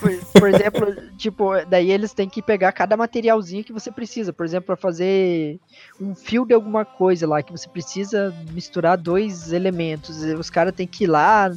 [0.00, 4.32] Por, por, exemplo, tipo, daí eles têm que pegar cada materialzinho que você precisa.
[4.32, 5.58] Por exemplo, para fazer
[5.98, 10.22] um fio de alguma coisa lá, que você precisa misturar dois elementos.
[10.22, 11.50] Os caras têm que ir lá,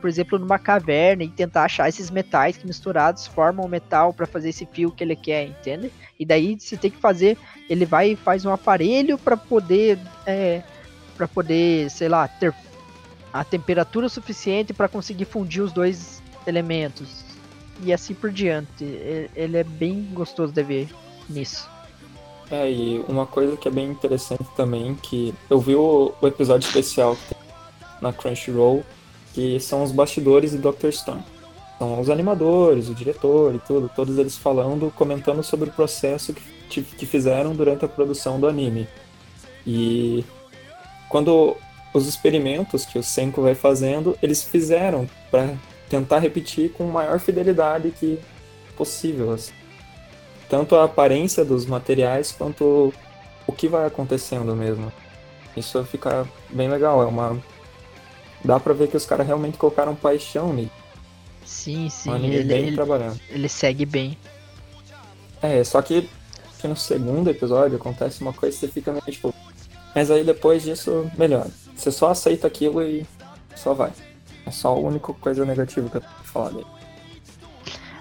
[0.00, 4.26] por exemplo, numa caverna e tentar achar esses metais que misturados formam o metal para
[4.26, 5.90] fazer esse fio que ele quer, entende?
[6.18, 7.36] E daí você tem que fazer,
[7.68, 10.62] ele vai e faz um aparelho para poder é,
[11.16, 12.54] para poder, sei lá, ter
[13.32, 17.24] a temperatura suficiente para conseguir fundir os dois elementos.
[17.82, 18.84] E assim por diante.
[19.34, 20.88] Ele é bem gostoso de ver
[21.28, 21.68] nisso.
[22.50, 27.16] É, e uma coisa que é bem interessante também, que eu vi o, episódio especial
[28.00, 28.84] na Crunchyroll,
[29.34, 31.22] que são os bastidores de Doctor Stone.
[31.78, 36.32] São os animadores, o diretor e tudo, todos eles falando, comentando sobre o processo
[36.70, 38.88] que, que fizeram durante a produção do anime.
[39.66, 40.24] E
[41.08, 41.56] quando
[41.92, 45.54] os experimentos que o Senko vai fazendo, eles fizeram para
[45.88, 48.18] tentar repetir com maior fidelidade que
[48.76, 49.32] possível.
[49.32, 49.52] Assim.
[50.48, 52.92] tanto a aparência dos materiais quanto
[53.46, 54.92] o que vai acontecendo mesmo.
[55.56, 57.40] Isso fica bem legal, é uma
[58.44, 60.70] dá pra ver que os caras realmente colocaram paixão nisso.
[61.44, 62.10] Sim, sim.
[62.10, 63.20] Um anime ele, bem ele, trabalhado.
[63.30, 64.18] ele segue bem.
[65.40, 66.08] É, só que,
[66.58, 69.34] que no segundo episódio acontece uma coisa que você fica meio tipo.
[69.96, 71.48] Mas aí depois disso, melhora.
[71.74, 73.06] Você só aceita aquilo e
[73.54, 73.90] só vai.
[74.44, 76.66] É só a única coisa negativa que eu tenho que falar dele.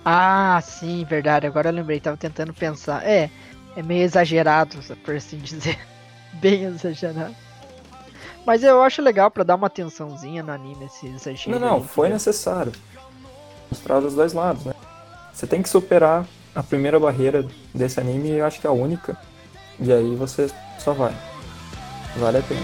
[0.03, 1.47] Ah, sim, verdade.
[1.47, 3.01] Agora eu lembrei, tava tentando pensar.
[3.07, 3.29] É,
[3.77, 5.79] é meio exagerado, por assim dizer.
[6.33, 7.33] Bem exagerado.
[8.45, 11.57] Mas eu acho legal pra dar uma atençãozinha no anime esse exagero.
[11.57, 12.73] Não, não, foi necessário.
[13.71, 14.73] Mostrar dos dois lados, né?
[15.31, 19.17] Você tem que superar a primeira barreira desse anime, eu acho que é a única.
[19.79, 21.15] E aí você só vai.
[22.17, 22.61] Vale a pena.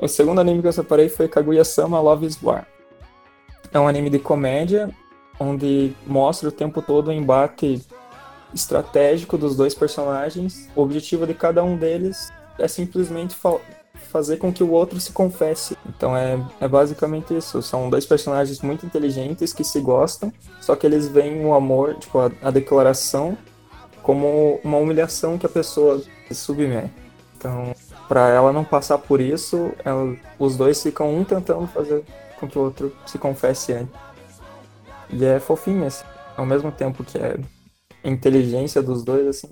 [0.00, 2.66] O segundo anime que eu separei foi Kaguya-sama Love is War.
[3.72, 4.88] É um anime de comédia
[5.38, 7.80] onde mostra o tempo todo o embate
[8.54, 10.68] estratégico dos dois personagens.
[10.74, 13.58] O objetivo de cada um deles é simplesmente fa-
[14.10, 15.76] fazer com que o outro se confesse.
[15.86, 17.60] Então é, é basicamente isso.
[17.62, 22.18] São dois personagens muito inteligentes que se gostam, só que eles veem o amor, tipo,
[22.18, 23.36] a, a declaração,
[24.02, 26.90] como uma humilhação que a pessoa se submete.
[27.36, 27.74] Então,
[28.08, 32.02] Pra ela não passar por isso, ela- os dois ficam um tentando fazer
[32.40, 33.92] com que o outro se confesse antes.
[35.10, 36.04] E é fofinho, assim.
[36.36, 37.38] Ao mesmo tempo que é
[38.04, 39.48] inteligência dos dois, assim,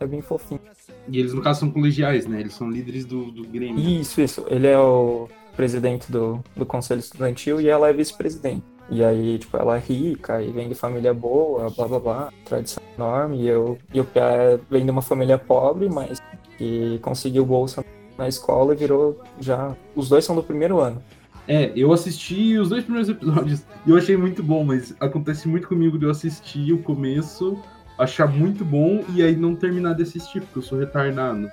[0.00, 0.60] é bem fofinho.
[1.08, 2.40] E eles, no caso, são colegiais, né?
[2.40, 3.78] Eles são líderes do, do Grêmio.
[3.78, 4.44] Isso, isso.
[4.48, 8.64] Ele é o presidente do, do conselho estudantil e ela é vice-presidente.
[8.90, 12.82] E aí, tipo, ela é rica e vem de família boa, blá blá blá, tradição
[12.96, 13.42] enorme.
[13.42, 16.20] E, eu, e o Pia vem de uma família pobre, mas
[16.58, 17.84] que conseguiu bolsa
[18.18, 19.74] na escola e virou já.
[19.96, 21.02] Os dois são do primeiro ano.
[21.46, 25.68] É, eu assisti os dois primeiros episódios e eu achei muito bom, mas acontece muito
[25.68, 27.58] comigo de eu assistir o começo,
[27.98, 31.50] achar muito bom e aí não terminar de assistir, porque eu sou retardado.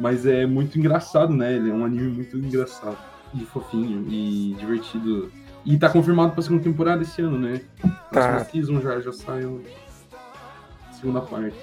[0.00, 1.56] Mas é muito engraçado, né?
[1.56, 2.96] Ele é um anime muito engraçado
[3.34, 5.30] e fofinho e divertido.
[5.64, 7.60] E tá confirmado pra segunda temporada esse ano, né?
[7.82, 7.98] Tá.
[8.10, 11.56] Próxima season já, já sai a segunda parte.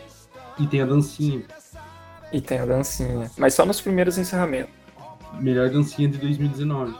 [0.60, 1.44] E tem a dancinha.
[2.32, 3.32] E tem a dancinha.
[3.38, 4.74] Mas só nos primeiros encerramentos.
[5.40, 6.94] Melhor dancinha de 2019.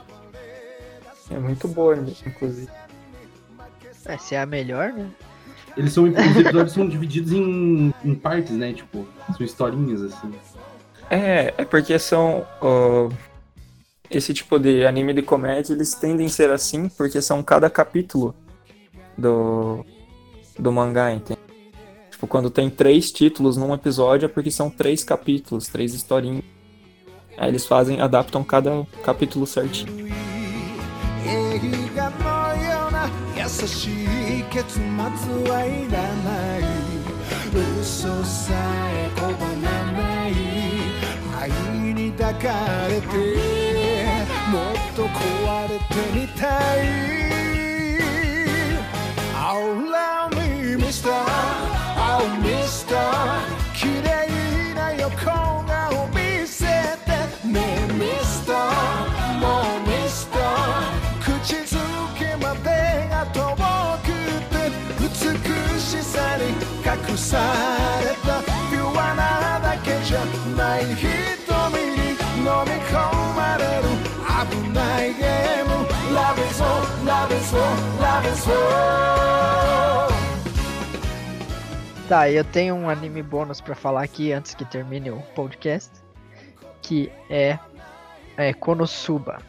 [1.30, 2.68] É muito boa, inclusive.
[4.04, 5.10] Essa é a melhor, né?
[5.76, 6.04] Eles são.
[6.04, 8.72] Os episódios são divididos em, em partes, né?
[8.72, 10.32] Tipo, são historinhas, assim.
[11.10, 12.46] É, é porque são.
[12.60, 13.10] ó,
[14.10, 18.34] esse tipo de anime de comédia, eles tendem a ser assim porque são cada capítulo
[19.18, 19.84] do,
[20.58, 21.40] do mangá, entende?
[22.10, 26.44] Tipo, quando tem três títulos num episódio é porque são três capítulos, três historinhas.
[27.36, 30.06] Aí eles fazem, adaptam cada capítulo certinho.
[31.28, 34.82] 映画のような優しい結末
[35.50, 36.60] はいらない
[37.80, 38.54] 嘘さ
[38.92, 40.30] え拒まない
[41.38, 41.50] 愛
[41.94, 42.44] に抱か
[42.88, 43.06] れて
[44.52, 45.84] もっと壊れて
[46.14, 46.46] みた
[46.82, 46.86] い
[49.34, 51.10] Allow me, Mr.
[51.98, 52.96] Oh Mr.
[53.74, 55.55] 綺麗な横
[67.25, 67.37] さ
[68.01, 71.97] れたピュアなだけじゃない瞳に
[72.37, 72.95] 飲み込
[73.35, 73.83] まれる
[74.49, 75.71] 危ないゲーム
[76.13, 77.61] Love is all, love is all,
[77.99, 78.91] love is all
[82.11, 85.89] Tá, eu tenho um anime bônus pra falar aqui antes que termine o podcast.
[86.81, 87.57] Que é,
[88.35, 89.41] é Konosuba.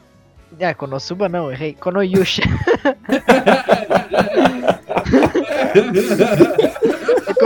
[0.60, 1.74] É, Konosuba não, errei.
[1.74, 2.42] Konoyusha.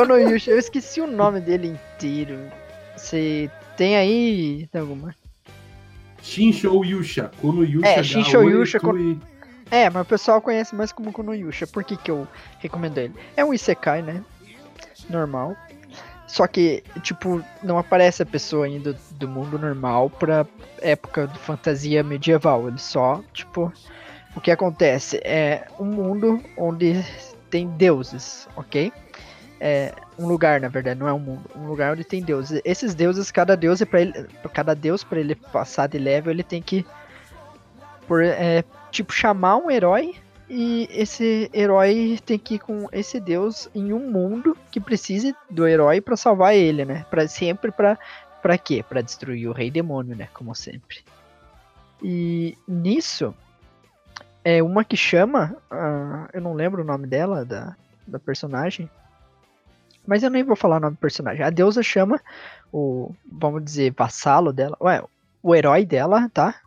[0.01, 0.51] Konoyusha.
[0.51, 2.39] Eu esqueci o nome dele inteiro.
[2.95, 5.15] Você tem aí tem alguma?
[6.21, 7.31] Shinshou Yusha.
[7.41, 7.87] Kono Yusha.
[7.87, 9.19] É, Shinshou Yusha, Kono- e-
[9.71, 11.65] É, mas o pessoal conhece mais como Konoyusha.
[11.65, 12.27] Por que, que eu
[12.59, 13.13] recomendo ele?
[13.35, 14.23] É um Isekai, né?
[15.09, 15.55] Normal.
[16.27, 20.45] Só que, tipo, não aparece a pessoa indo do mundo normal pra
[20.81, 22.67] época de fantasia medieval.
[22.67, 23.71] Ele só, tipo,
[24.35, 27.03] o que acontece é um mundo onde
[27.49, 28.93] tem deuses, ok?
[29.64, 32.59] É um lugar, na verdade, não é um mundo, um lugar onde tem deuses.
[32.66, 36.41] Esses deuses, cada deus é para ele, cada deus para ele passar de level, ele
[36.41, 36.84] tem que
[38.07, 40.16] por é, tipo chamar um herói
[40.49, 45.68] e esse herói tem que ir com esse deus em um mundo que precise do
[45.68, 47.05] herói para salvar ele, né?
[47.09, 47.99] Para sempre para
[48.41, 48.84] para quê?
[48.84, 50.28] Para destruir o rei demônio, né?
[50.34, 51.05] Como sempre.
[52.01, 53.32] E nisso
[54.43, 57.76] é uma que chama, uh, eu não lembro o nome dela da,
[58.07, 58.89] da personagem,
[60.05, 61.43] mas eu nem vou falar o nome do personagem.
[61.43, 62.21] A deusa chama
[62.71, 65.03] o, vamos dizer, vassalo dela, ué,
[65.41, 66.61] o herói dela, tá?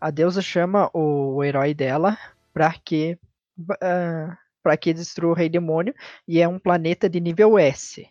[0.00, 2.16] A deusa chama o, herói dela
[2.52, 3.18] para que
[3.58, 5.94] uh, ah, para que destrua o rei demônio
[6.26, 8.08] e é um planeta de nível S.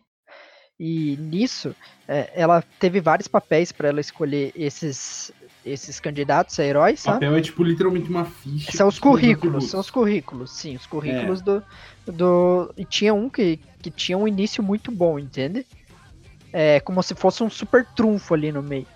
[0.79, 1.75] E nisso,
[2.07, 5.33] é, ela teve vários papéis para ela escolher esses
[5.65, 7.17] esses candidatos a heróis, sabe?
[7.17, 8.71] O papel é tipo literalmente uma ficha.
[8.71, 11.43] São os currículos, são os currículos, sim, os currículos é.
[11.43, 11.63] do,
[12.11, 12.73] do.
[12.77, 15.65] E tinha um que, que tinha um início muito bom, entende?
[16.53, 18.87] É como se fosse um super trunfo ali no meio.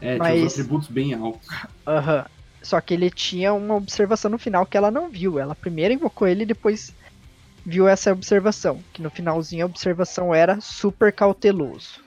[0.00, 0.32] É, Mas...
[0.32, 1.48] tinha os atributos bem altos.
[1.86, 2.18] Aham.
[2.18, 2.24] Uhum.
[2.62, 5.38] Só que ele tinha uma observação no final que ela não viu.
[5.38, 6.94] Ela primeiro invocou ele e depois
[7.64, 8.80] viu essa observação.
[8.90, 12.03] Que no finalzinho a observação era super cauteloso.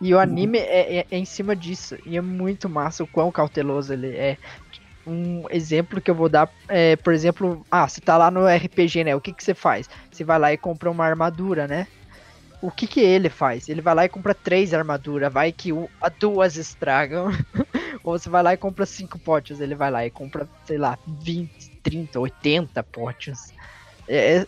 [0.00, 1.96] E o anime é, é, é, em cima disso.
[2.04, 4.36] E é muito massa o quão cauteloso ele é.
[5.06, 9.04] Um exemplo que eu vou dar é, por exemplo, ah, você tá lá no RPG,
[9.04, 9.16] né?
[9.16, 9.88] O que, que você faz?
[10.10, 11.88] Você vai lá e compra uma armadura, né?
[12.60, 13.68] O que, que ele faz?
[13.68, 15.88] Ele vai lá e compra três armaduras, vai que um,
[16.20, 17.30] duas estragam.
[18.04, 20.96] Ou você vai lá e compra cinco potes, ele vai lá e compra, sei lá,
[21.06, 23.52] 20, 30, 80 potes.
[24.06, 24.46] É, é,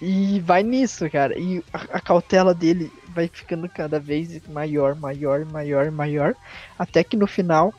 [0.00, 1.38] e vai nisso, cara.
[1.38, 6.34] E a, a cautela dele vai ficando cada vez maior, maior, maior, maior,
[6.78, 7.72] até que no final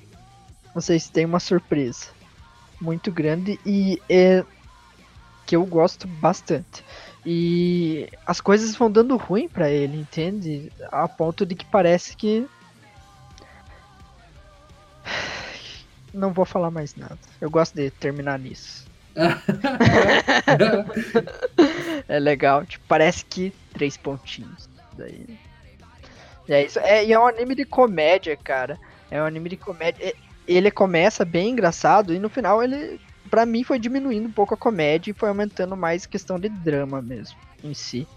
[0.73, 2.07] vocês têm uma surpresa
[2.81, 4.43] muito grande e é
[5.45, 6.83] que eu gosto bastante.
[7.25, 10.71] E as coisas vão dando ruim para ele, entende?
[10.91, 12.47] A ponto de que parece que
[16.13, 17.19] não vou falar mais nada.
[17.41, 18.85] Eu gosto de terminar nisso.
[22.07, 24.69] é legal, tipo, parece que três pontinhos.
[24.97, 25.25] Daí.
[26.47, 26.79] É isso.
[26.79, 28.79] É, e é um anime de comédia, cara.
[29.09, 30.13] É um anime de comédia.
[30.47, 32.99] Ele começa bem engraçado e no final ele,
[33.29, 37.01] para mim, foi diminuindo um pouco a comédia e foi aumentando mais questão de drama
[37.01, 38.07] mesmo em si.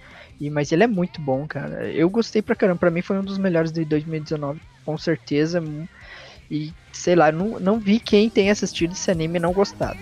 [0.40, 1.90] E, mas ele é muito bom, cara.
[1.90, 2.78] Eu gostei pra caramba.
[2.78, 5.62] Pra mim foi um dos melhores de 2019, com certeza.
[6.50, 9.98] E sei lá, não, não vi quem tem assistido esse anime e não gostado.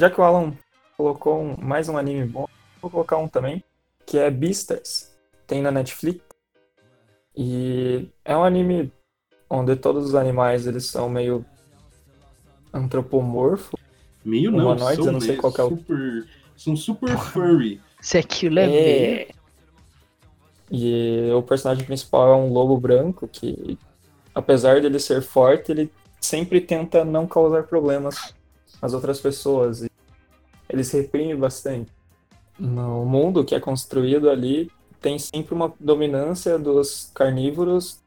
[0.00, 0.54] Já que o Alan
[0.96, 2.48] colocou um, mais um anime bom,
[2.80, 3.62] vou colocar um também,
[4.06, 5.14] que é Beastars.
[5.46, 6.24] Tem na Netflix.
[7.36, 8.90] E é um anime
[9.48, 11.44] onde todos os animais eles são meio
[12.72, 13.78] antropomorfo.
[14.24, 15.68] Meio não, são, eu não sei qual é o...
[15.68, 16.26] Super,
[16.56, 17.80] são super furry.
[18.00, 19.28] Se aquilo é, é...
[20.70, 23.78] E o personagem principal é um lobo branco que
[24.34, 28.32] apesar dele ser forte, ele sempre tenta não causar problemas
[28.80, 29.89] às outras pessoas.
[30.70, 31.92] Ele se reprime bastante.
[32.58, 38.00] No mundo que é construído ali, tem sempre uma dominância dos carnívoros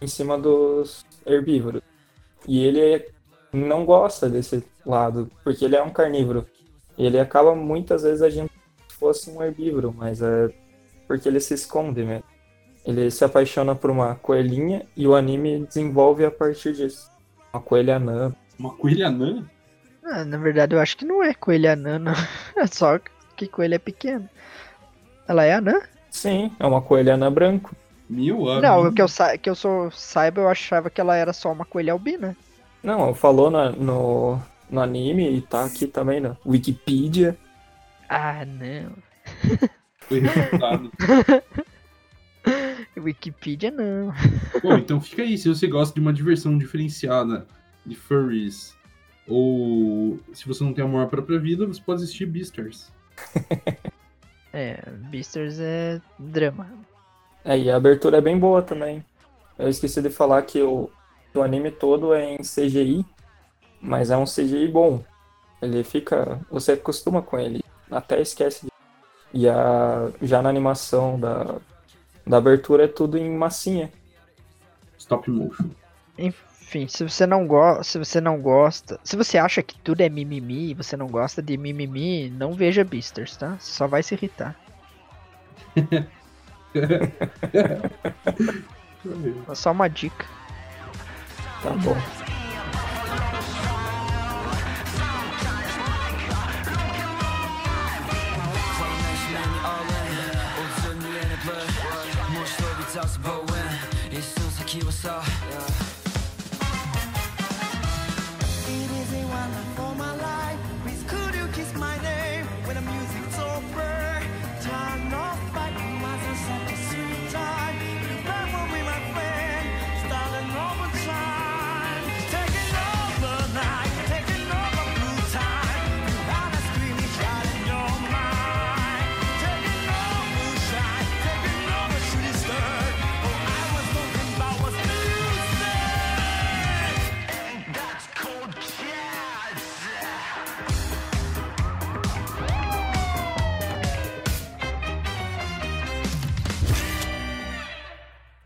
[0.00, 1.80] em cima dos herbívoros.
[2.46, 3.06] E ele
[3.52, 6.46] não gosta desse lado, porque ele é um carnívoro.
[6.98, 10.52] Ele acaba muitas vezes agindo como se fosse um herbívoro, mas é
[11.06, 12.24] porque ele se esconde mesmo.
[12.84, 17.10] Ele se apaixona por uma coelhinha e o anime desenvolve a partir disso.
[17.52, 18.34] Uma coelha anã.
[18.58, 19.48] Uma coelha anã?
[20.04, 22.12] Ah, na verdade, eu acho que não é coelha anã, não.
[22.56, 23.00] É só
[23.36, 24.30] que coelha é pequena.
[25.26, 25.80] Ela é anã?
[26.10, 27.74] Sim, é uma coelha anã branco.
[28.08, 28.62] Mil anos.
[28.62, 31.64] Não, que eu, sa que eu sou, saiba, eu achava que ela era só uma
[31.64, 32.36] coelha albina.
[32.82, 37.34] Não, falou no, no, no anime e tá aqui também na Wikipedia.
[38.08, 38.92] Ah, não.
[40.00, 40.92] Foi refutado.
[42.96, 44.12] Wikipedia não.
[44.62, 45.38] Bom, então fica aí.
[45.38, 47.46] Se você gosta de uma diversão diferenciada
[47.86, 48.76] de furries,
[49.26, 52.92] ou se você não tem amor à própria vida, você pode assistir Beasters.
[54.52, 56.70] é, Beasters é drama.
[57.44, 59.04] É, e a abertura é bem boa também.
[59.58, 60.90] Eu esqueci de falar que o,
[61.34, 63.04] o anime todo é em CGI,
[63.80, 65.02] mas é um CGI bom.
[65.62, 66.40] Ele fica.
[66.50, 68.66] Você acostuma com ele, até esquece.
[68.66, 68.72] De...
[69.32, 71.56] E a, já na animação da,
[72.26, 73.90] da abertura é tudo em massinha.
[74.98, 75.70] Stop motion.
[76.18, 80.08] Enfim, se você não gosta, se você não gosta, se você acha que tudo é
[80.08, 83.56] mimimi e você não gosta de mimimi, não veja Beasters, tá?
[83.58, 84.56] Você só vai se irritar.
[89.48, 90.26] é só uma dica.
[91.62, 91.96] Tá bom.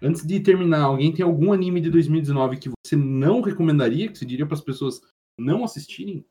[0.08, 4.24] Antes de terminar, alguém tem algum anime de 2019 que você não recomendaria, que você
[4.24, 5.02] diria para as pessoas
[5.38, 6.24] não assistirem?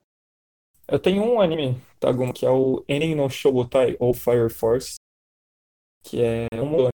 [0.87, 4.95] Eu tenho um anime, Tagum, que é o Enin no Shogotai ou Fire Force,
[6.03, 6.89] que é um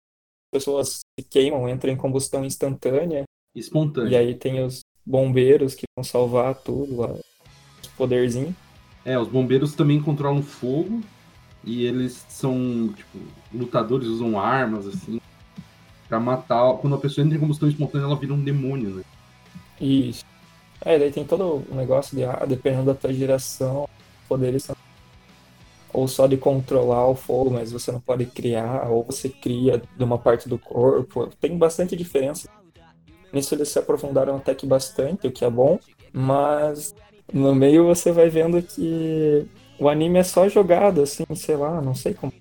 [0.52, 3.22] pessoas se queimam, entram em combustão instantânea.
[3.54, 4.10] Espontânea.
[4.10, 7.00] E aí tem os bombeiros que vão salvar tudo,
[7.80, 8.56] os poderzinhos.
[9.04, 11.00] É, os bombeiros também controlam fogo
[11.62, 13.18] e eles são, tipo,
[13.54, 15.20] lutadores, usam armas, assim
[16.12, 16.74] para matar.
[16.74, 19.02] Quando a pessoa entra em combustão espontânea, ela vira um demônio, né?
[19.80, 20.22] Isso.
[20.84, 23.88] É, daí tem todo o negócio de, ah, dependendo da tua geração,
[24.28, 24.76] poderes são
[25.94, 30.04] ou só de controlar o fogo, mas você não pode criar, ou você cria de
[30.04, 31.28] uma parte do corpo.
[31.38, 32.48] Tem bastante diferença.
[33.30, 35.78] Nisso eles se aprofundaram até que bastante, o que é bom,
[36.10, 36.94] mas
[37.32, 39.46] no meio você vai vendo que
[39.78, 42.32] o anime é só jogado, assim, sei lá, não sei como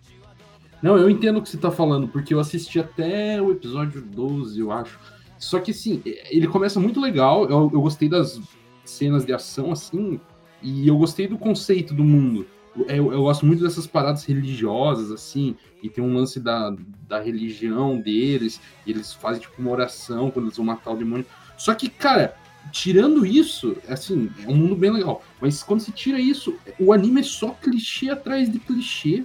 [0.81, 4.59] não, eu entendo o que você tá falando, porque eu assisti até o episódio 12,
[4.59, 4.99] eu acho.
[5.37, 8.39] Só que, assim, ele começa muito legal, eu, eu gostei das
[8.85, 10.19] cenas de ação, assim,
[10.61, 12.45] e eu gostei do conceito do mundo.
[12.87, 16.73] Eu, eu, gosto muito dessas paradas religiosas, assim, e tem um lance da,
[17.07, 21.25] da religião deles, e eles fazem, tipo, uma oração quando eles vão matar o demônio.
[21.57, 22.35] Só que, cara,
[22.71, 25.23] tirando isso, assim, é um mundo bem legal.
[25.39, 29.23] Mas quando você tira isso, o anime é só clichê atrás de clichê.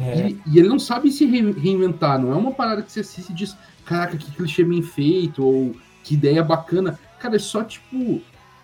[0.00, 0.30] É.
[0.30, 3.34] E, e, ele não sabe se reinventar, não é uma parada que você assiste e
[3.34, 6.98] diz, caraca, que clichê bem feito, ou que ideia bacana.
[7.18, 8.22] Cara, é só tipo,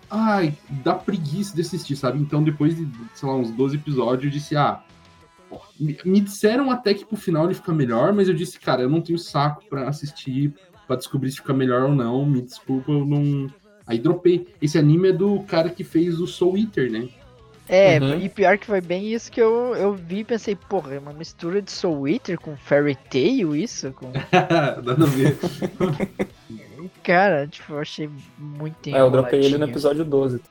[0.09, 2.19] ai, dá preguiça de assistir, sabe?
[2.19, 4.81] Então depois de, sei lá, uns 12 episódios, eu disse, ah,
[5.79, 8.89] me, me disseram até que pro final ele fica melhor, mas eu disse, cara, eu
[8.89, 10.53] não tenho saco para assistir,
[10.87, 13.49] para descobrir se fica melhor ou não, me desculpa, eu não...
[13.85, 14.47] Aí dropei.
[14.61, 17.07] Esse anime é do cara que fez o Soul Eater, né?
[17.69, 18.19] É, uhum.
[18.19, 21.11] e pior que foi bem isso que eu, eu vi e pensei, porra, é uma
[21.11, 23.91] mistura de Soul Eater com Fairy Tail, isso?
[23.91, 24.11] Com...
[24.31, 25.37] A ver.
[27.03, 30.41] Cara, tipo, eu achei muito É, eu dropei ele no episódio 12.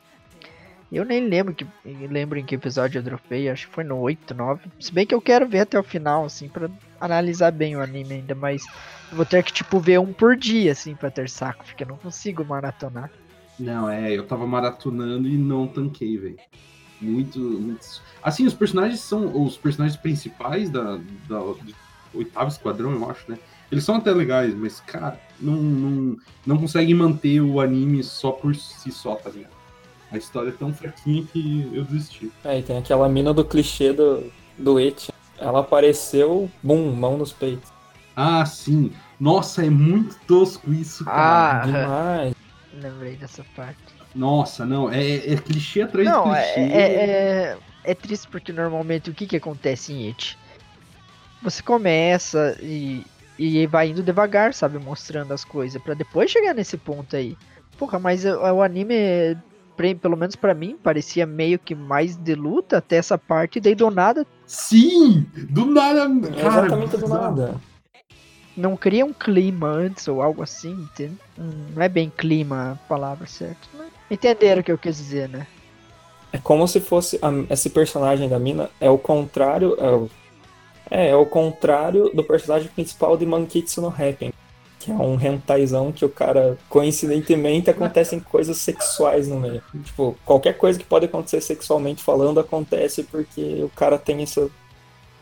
[0.92, 4.34] Eu nem lembro que lembro em que episódio eu dropei, acho que foi no 8,
[4.34, 4.68] 9.
[4.78, 8.14] Se bem que eu quero ver até o final, assim, para analisar bem o anime
[8.14, 8.64] ainda, mas
[9.10, 11.96] vou ter que, tipo, ver um por dia, assim, pra ter saco, porque eu não
[11.96, 13.10] consigo maratonar.
[13.58, 16.38] Não, é, eu tava maratonando e não tanquei, velho.
[17.00, 18.02] Muito, muito.
[18.22, 19.44] Assim, os personagens são.
[19.44, 21.74] Os personagens principais da, da do
[22.14, 23.38] oitavo esquadrão, eu acho, né?
[23.70, 26.16] Eles são até legais, mas, cara, não, não,
[26.46, 29.56] não conseguem manter o anime só por si só, tá ligado?
[30.10, 32.30] A história é tão fraquinha que eu desisti.
[32.44, 35.08] É, e tem aquela mina do clichê do, do Et.
[35.38, 37.70] Ela apareceu, bum, mão nos peitos.
[38.14, 38.92] Ah, sim.
[39.18, 41.62] Nossa, é muito tosco isso, cara.
[41.62, 42.34] Ah, demais.
[42.72, 43.82] Lembrei dessa parte.
[44.14, 46.60] Nossa, não, é, é clichê atrás não, de clichê.
[46.60, 50.38] É, é, é, é, triste porque normalmente o que, que acontece em It?
[51.42, 53.04] Você começa e,
[53.38, 54.78] e vai indo devagar, sabe?
[54.78, 57.36] Mostrando as coisas, para depois chegar nesse ponto aí.
[57.78, 59.36] Porra, mas o, o anime,
[60.00, 63.74] pelo menos para mim, parecia meio que mais de luta até essa parte, e daí
[63.74, 64.26] do nada.
[64.46, 65.26] Sim!
[65.50, 66.08] Do nada!
[66.30, 67.60] Cara, exatamente do nada
[68.56, 71.18] não cria um clima antes ou algo assim, entende?
[71.38, 73.68] Hum, não é bem clima a palavra certa.
[73.74, 73.85] Né?
[74.10, 75.46] Entenderam o que eu quis dizer, né?
[76.32, 80.10] É como se fosse a, esse personagem da mina é o contrário, é o,
[80.90, 84.32] é, é o contrário do personagem principal de Mankitsu no Happen,
[84.78, 89.62] que é um hentaizão que o cara coincidentemente acontecem coisas sexuais no meio.
[89.84, 94.48] Tipo, qualquer coisa que pode acontecer sexualmente falando acontece porque o cara tem essa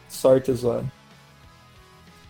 [0.08, 0.84] sorte zoada.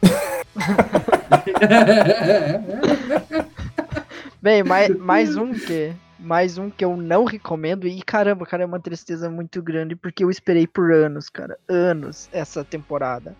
[4.42, 5.94] Bem, mais, mais um que
[6.25, 10.25] mais um que eu não recomendo e caramba, cara, é uma tristeza muito grande porque
[10.25, 13.37] eu esperei por anos, cara, anos essa temporada.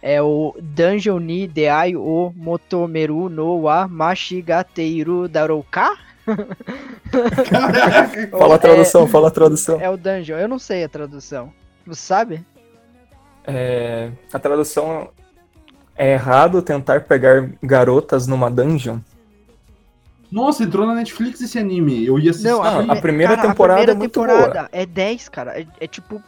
[0.00, 5.96] É o Dungeon ni Deai o Motomeru no wa Mashigateiru Darouka?
[8.30, 9.80] fala a tradução, é, fala a tradução.
[9.80, 11.52] É o Dungeon, eu não sei a tradução.
[11.86, 12.44] Você sabe?
[13.44, 15.10] É, a tradução
[15.94, 18.98] é errado tentar pegar garotas numa dungeon?
[20.32, 22.06] Nossa, entrou na Netflix esse anime.
[22.06, 22.48] Eu ia assistir.
[22.48, 24.68] Não, a, a primeira cara, temporada a primeira é muito temporada boa.
[24.72, 25.60] é 10, cara.
[25.60, 26.22] É, é, tipo.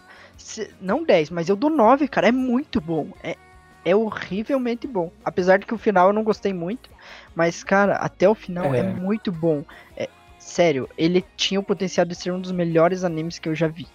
[0.79, 2.29] Não 10, mas eu dou 9, cara.
[2.29, 3.09] É muito bom.
[3.23, 3.35] É,
[3.83, 5.11] é horrivelmente bom.
[5.25, 6.91] Apesar de que o final eu não gostei muito.
[7.35, 9.65] Mas, cara, até o final é, é muito bom.
[9.97, 13.69] É, sério, ele tinha o potencial de ser um dos melhores animes que eu já
[13.69, 13.87] vi.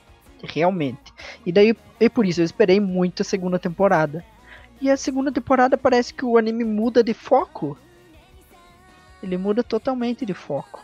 [0.41, 1.14] Realmente.
[1.45, 4.26] E daí, e por isso, eu esperei muito a segunda temporada.
[4.82, 7.78] E a segunda temporada parece que o anime muda de foco.
[9.22, 10.84] Ele muda totalmente de foco.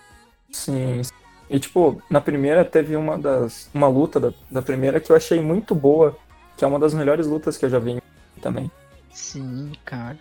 [0.52, 1.02] Sim.
[1.50, 3.70] E tipo, na primeira teve uma das.
[3.74, 6.18] uma luta da, da primeira que eu achei muito boa.
[6.58, 8.02] Que é uma das melhores lutas que eu já vi
[8.42, 8.72] também.
[9.12, 10.18] Sim, cara.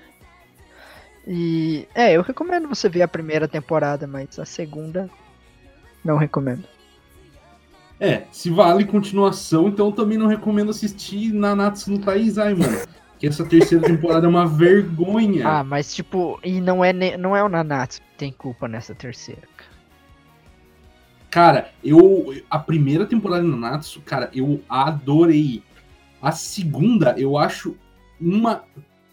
[1.27, 1.89] E.
[1.95, 5.09] É, eu recomendo você ver a primeira temporada, mas a segunda.
[6.05, 6.65] Não recomendo.
[7.99, 12.77] É, se vale continuação, então também não recomendo assistir Nanatsu no Taizai, mano
[13.19, 15.47] que essa terceira temporada é uma vergonha.
[15.47, 19.43] Ah, mas tipo, e não é, não é o Nanatsu que tem culpa nessa terceira.
[21.35, 22.33] Cara, eu.
[22.49, 25.65] A primeira temporada de Nanatsu, cara, eu adorei.
[26.23, 27.75] A segunda, eu acho
[28.21, 28.63] uma.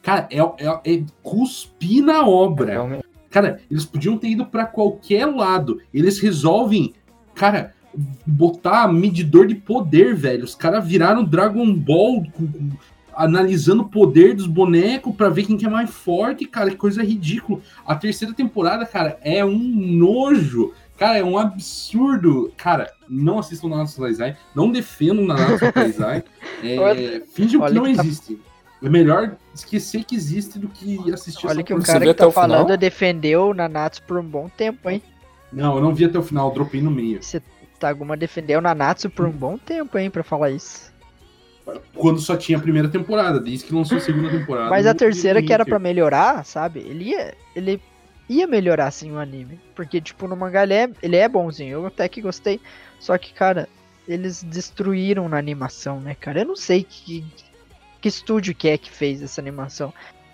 [0.04, 3.02] Cara, é, é, é cuspir na obra.
[3.32, 5.82] Cara, eles podiam ter ido para qualquer lado.
[5.92, 6.94] Eles resolvem,
[7.34, 7.74] cara,
[8.24, 10.44] botar medidor de poder, velho.
[10.44, 12.70] Os caras viraram Dragon Ball com, com
[13.22, 17.04] analisando o poder dos bonecos para ver quem que é mais forte, cara, que coisa
[17.04, 17.62] ridícula.
[17.86, 20.74] A terceira temporada, cara, é um nojo.
[20.98, 22.52] Cara, é um absurdo.
[22.58, 26.24] Cara, não assistam Nanatsu Taizai, não defendam Nanatsu Taizai.
[26.64, 28.04] É, finge que não tá...
[28.04, 28.40] existe.
[28.84, 32.66] É melhor esquecer que existe do que assistir Olha que o cara que tá falando
[32.66, 32.78] final?
[32.78, 35.02] defendeu Nanatsu por um bom tempo, hein?
[35.52, 37.22] Não, eu não vi até o final, eu dropei no meio.
[37.22, 37.42] Você
[37.80, 40.91] tá alguma defendeu Nanatsu por um bom tempo, hein, pra falar isso
[41.96, 44.70] quando só tinha a primeira temporada, desde que lançou a segunda temporada.
[44.70, 46.80] Mas a terceira que era para melhorar, sabe?
[46.80, 47.82] Ele ia, ele
[48.30, 51.86] ia melhorar assim o anime, porque tipo no mangá ele é, ele é bonzinho, eu
[51.86, 52.60] até que gostei,
[53.00, 53.68] só que cara,
[54.08, 56.42] eles destruíram na animação, né, cara?
[56.42, 57.26] Eu não sei que
[58.00, 59.94] que estúdio que é que fez essa animação,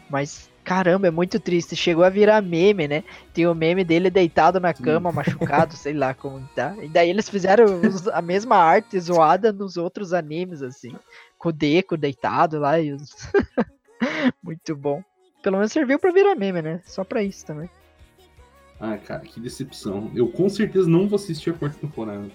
[0.09, 1.75] mas caramba, é muito triste.
[1.75, 3.03] Chegou a virar meme, né?
[3.33, 6.75] Tem o meme dele deitado na cama, machucado, sei lá como tá.
[6.81, 7.65] E daí eles fizeram
[8.13, 10.93] a mesma arte zoada nos outros animes, assim
[11.37, 13.15] com o Deco deitado lá e os...
[14.43, 15.03] Muito bom.
[15.41, 16.81] Pelo menos serviu pra virar meme, né?
[16.85, 17.69] Só pra isso também.
[18.79, 20.11] Ah, cara, que decepção.
[20.13, 22.29] Eu com certeza não vou assistir a quarta temporada.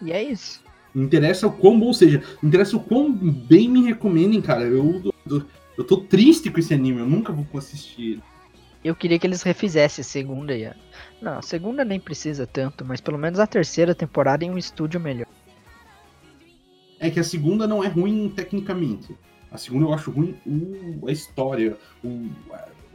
[0.00, 0.62] E é isso.
[0.94, 4.62] Interessa o quão bom seja, interessa o quão bem me recomendem, cara.
[4.62, 5.42] Eu, eu,
[5.76, 8.20] eu tô triste com esse anime, eu nunca vou assistir.
[8.84, 10.74] Eu queria que eles refizessem a segunda e a...
[11.20, 14.98] Não, a segunda nem precisa tanto, mas pelo menos a terceira temporada em um estúdio
[14.98, 15.28] melhor.
[16.98, 19.16] É que a segunda não é ruim tecnicamente.
[19.50, 22.30] A segunda eu acho ruim o, a história, o, o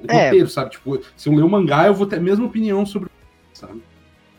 [0.07, 0.25] é.
[0.25, 0.71] roteiro, sabe?
[0.71, 3.09] Tipo, se eu ler o mangá, eu vou ter a mesma opinião sobre.
[3.53, 3.82] Sabe?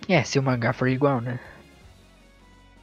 [0.09, 1.39] É, se o mangá for igual, né?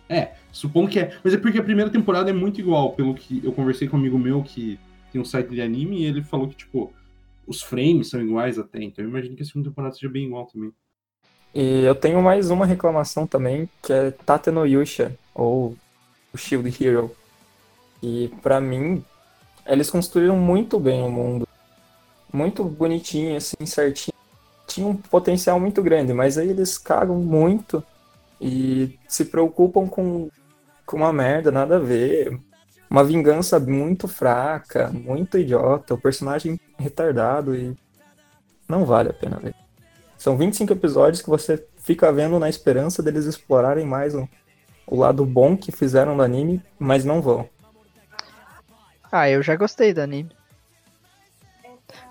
[0.07, 1.17] É, suponho que é.
[1.23, 3.99] Mas é porque a primeira temporada é muito igual, pelo que eu conversei com um
[3.99, 4.79] amigo meu que
[5.15, 6.91] tem um site de anime e ele falou que, tipo,
[7.47, 8.83] os frames são iguais até.
[8.83, 10.73] Então eu imagino que a segunda temporada seja bem igual também.
[11.53, 15.73] E eu tenho mais uma reclamação também, que é Tate no Yusha, ou
[16.33, 17.15] o Shield Hero.
[18.03, 19.01] E para mim,
[19.65, 21.47] eles construíram muito bem o mundo.
[22.33, 24.13] Muito bonitinho, assim, certinho.
[24.67, 27.81] Tinha um potencial muito grande, mas aí eles cagam muito
[28.41, 30.29] e se preocupam com,
[30.85, 32.37] com uma merda, nada a ver.
[32.89, 37.75] Uma vingança muito fraca, muito idiota, o personagem retardado e
[38.67, 39.55] não vale a pena ver.
[40.17, 44.27] São 25 episódios que você fica vendo na esperança deles explorarem mais o,
[44.87, 47.49] o lado bom que fizeram do anime, mas não vão.
[49.11, 50.31] Ah, eu já gostei do anime.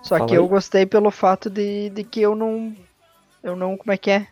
[0.01, 0.39] Só Fala que aí.
[0.39, 2.75] eu gostei pelo fato de, de que eu não.
[3.43, 3.75] Eu não.
[3.77, 4.27] Como é que é?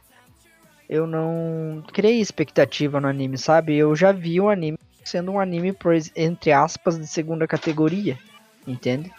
[0.89, 3.75] Eu não criei expectativa no anime, sabe?
[3.75, 4.77] Eu já vi o anime
[5.13, 5.75] sendo um anime,
[6.15, 8.17] entre aspas, de segunda categoria.
[8.65, 9.11] Entende?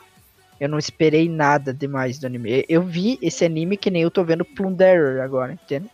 [0.58, 2.64] Eu não esperei nada demais do anime.
[2.68, 5.88] Eu vi esse anime que nem eu tô vendo Plunderer agora, entende?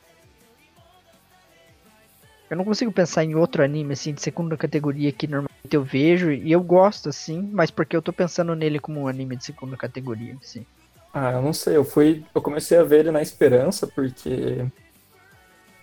[2.49, 6.33] Eu não consigo pensar em outro anime assim de segunda categoria que normalmente eu vejo
[6.33, 9.77] e eu gosto assim, mas porque eu tô pensando nele como um anime de segunda
[9.77, 10.65] categoria, assim.
[11.13, 14.65] Ah, eu não sei, eu fui, eu comecei a ver ele na esperança porque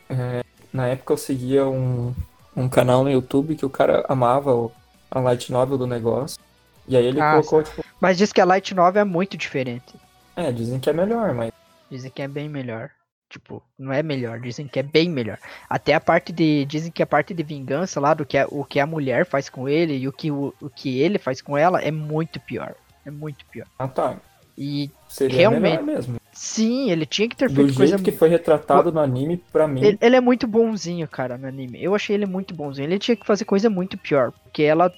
[0.10, 0.44] é,
[0.74, 2.14] na época eu seguia um,
[2.58, 4.72] um canal no YouTube que o cara amava o,
[5.12, 6.40] a light novel do negócio.
[6.88, 7.84] E aí ele ah, colocou, tipo.
[8.00, 9.94] Mas diz que a Light Novel é muito diferente.
[10.36, 11.52] É, dizem que é melhor, mas.
[11.92, 12.90] Dizem que é bem melhor.
[13.30, 15.38] Tipo, não é melhor, dizem que é bem melhor.
[15.70, 16.64] Até a parte de.
[16.66, 19.50] Dizem que a parte de vingança lá, do que a, o que a mulher faz
[19.50, 22.74] com ele e o que, o, o que ele faz com ela é muito pior.
[23.06, 23.68] É muito pior.
[23.78, 24.16] Ah tá.
[24.58, 25.84] E Seria realmente.
[25.84, 26.18] mesmo.
[26.38, 27.98] Sim, ele tinha que ter feito Do coisa.
[27.98, 29.84] jeito que foi retratado no anime, pra mim.
[29.84, 31.84] Ele, ele, é muito bonzinho, cara, no anime.
[31.84, 32.86] Eu achei ele muito bonzinho.
[32.86, 34.32] Ele tinha que fazer coisa muito pior.
[34.44, 34.94] Porque ela.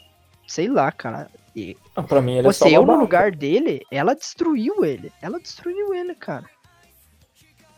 [0.46, 1.32] Sei lá, cara.
[1.56, 5.14] E ah, pra mim ele Você, é eu no lugar dele, ela destruiu ele.
[5.22, 6.44] Ela destruiu ele, cara.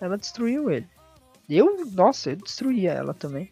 [0.01, 0.87] Ela destruiu ele.
[1.47, 3.51] Eu, nossa, eu destruía ela também.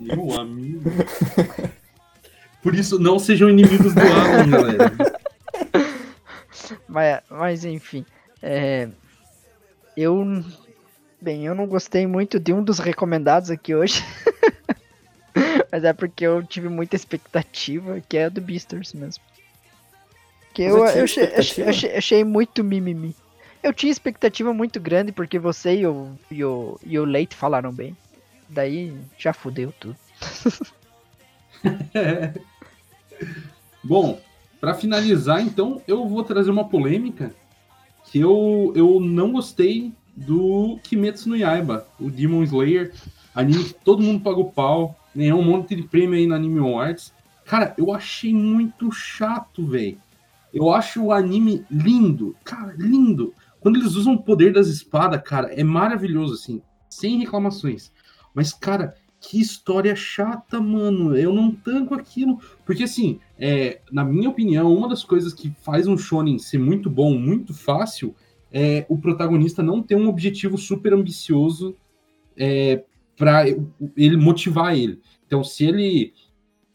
[0.00, 0.90] Meu amigo.
[2.60, 4.92] Por isso, não sejam inimigos do Alan, galera.
[6.88, 8.04] Mas, mas, enfim.
[8.42, 8.88] É,
[9.96, 10.24] eu.
[11.20, 14.04] Bem, eu não gostei muito de um dos recomendados aqui hoje.
[15.72, 19.24] Mas é porque eu tive muita expectativa, que é do Beasters mesmo.
[20.52, 23.16] Que eu, eu, achei, achei, achei, achei, muito mimimi.
[23.60, 27.72] Eu tinha expectativa muito grande porque você e o, e o, e o Leite falaram
[27.72, 27.96] bem.
[28.48, 29.96] Daí já fudeu tudo.
[33.82, 34.20] Bom,
[34.64, 37.34] para finalizar, então, eu vou trazer uma polêmica
[38.06, 42.94] que eu, eu não gostei do Kimetsu no Yaiba, o Demon Slayer,
[43.34, 47.12] anime que todo mundo pagou pau, ganhou um monte de prêmio aí na Anime Awards.
[47.44, 49.98] Cara, eu achei muito chato, velho.
[50.50, 53.34] Eu acho o anime lindo, cara, lindo.
[53.60, 57.92] Quando eles usam o poder das espadas, cara, é maravilhoso, assim, sem reclamações.
[58.32, 58.94] Mas, cara,
[59.28, 61.16] que história chata, mano.
[61.16, 62.38] Eu não tanco aquilo.
[62.64, 66.90] Porque, assim, é, na minha opinião, uma das coisas que faz um shonen ser muito
[66.90, 68.14] bom, muito fácil,
[68.52, 71.74] é o protagonista não ter um objetivo super ambicioso
[72.36, 72.84] é,
[73.16, 73.44] para
[73.96, 75.00] ele motivar ele.
[75.26, 76.12] Então, se ele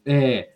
[0.04, 0.50] é,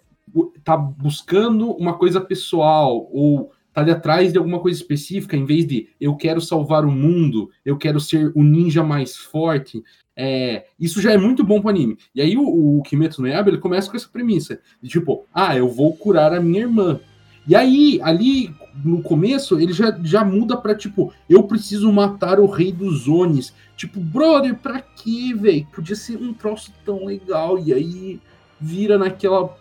[0.62, 5.66] tá buscando uma coisa pessoal ou tá ali atrás de alguma coisa específica, em vez
[5.66, 9.82] de eu quero salvar o mundo, eu quero ser o ninja mais forte,
[10.16, 11.98] é, isso já é muito bom pro anime.
[12.14, 15.56] E aí o, o Kimetsu no Yaiba, ele começa com essa premissa, de tipo, ah,
[15.56, 17.00] eu vou curar a minha irmã.
[17.46, 22.46] E aí, ali no começo, ele já, já muda pra tipo, eu preciso matar o
[22.46, 23.52] rei dos Onis.
[23.76, 25.66] Tipo, brother, pra quê, velho?
[25.66, 27.58] Podia ser um troço tão legal.
[27.58, 28.20] E aí
[28.58, 29.54] vira naquela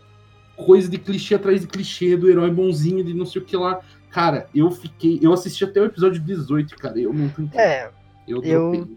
[0.56, 3.82] coisa de clichê atrás de clichê do herói bonzinho, de não sei o que lá.
[4.14, 5.20] Cara, eu fiquei.
[5.24, 7.00] Eu assisti até o episódio 18, cara.
[7.00, 7.58] Eu não entendi.
[7.58, 7.90] É.
[8.28, 8.88] Eu, eu,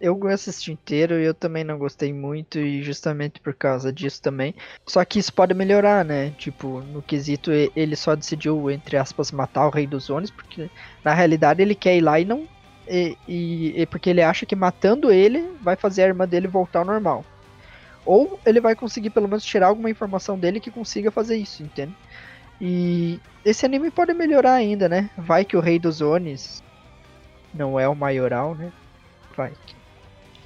[0.00, 4.54] eu assisti inteiro e eu também não gostei muito, e justamente por causa disso também.
[4.86, 6.30] Só que isso pode melhorar, né?
[6.38, 10.70] Tipo, no quesito, ele só decidiu, entre aspas, matar o Rei dos Onis, porque
[11.04, 12.48] na realidade ele quer ir lá e não.
[12.88, 16.78] E, e, e, porque ele acha que matando ele vai fazer a irmã dele voltar
[16.78, 17.24] ao normal.
[18.06, 21.94] Ou ele vai conseguir pelo menos tirar alguma informação dele que consiga fazer isso, entende?
[22.60, 25.08] E esse anime pode melhorar ainda, né?
[25.16, 26.62] Vai que o Rei dos Onis
[27.54, 28.70] não é o maioral, né?
[29.36, 29.52] Vai.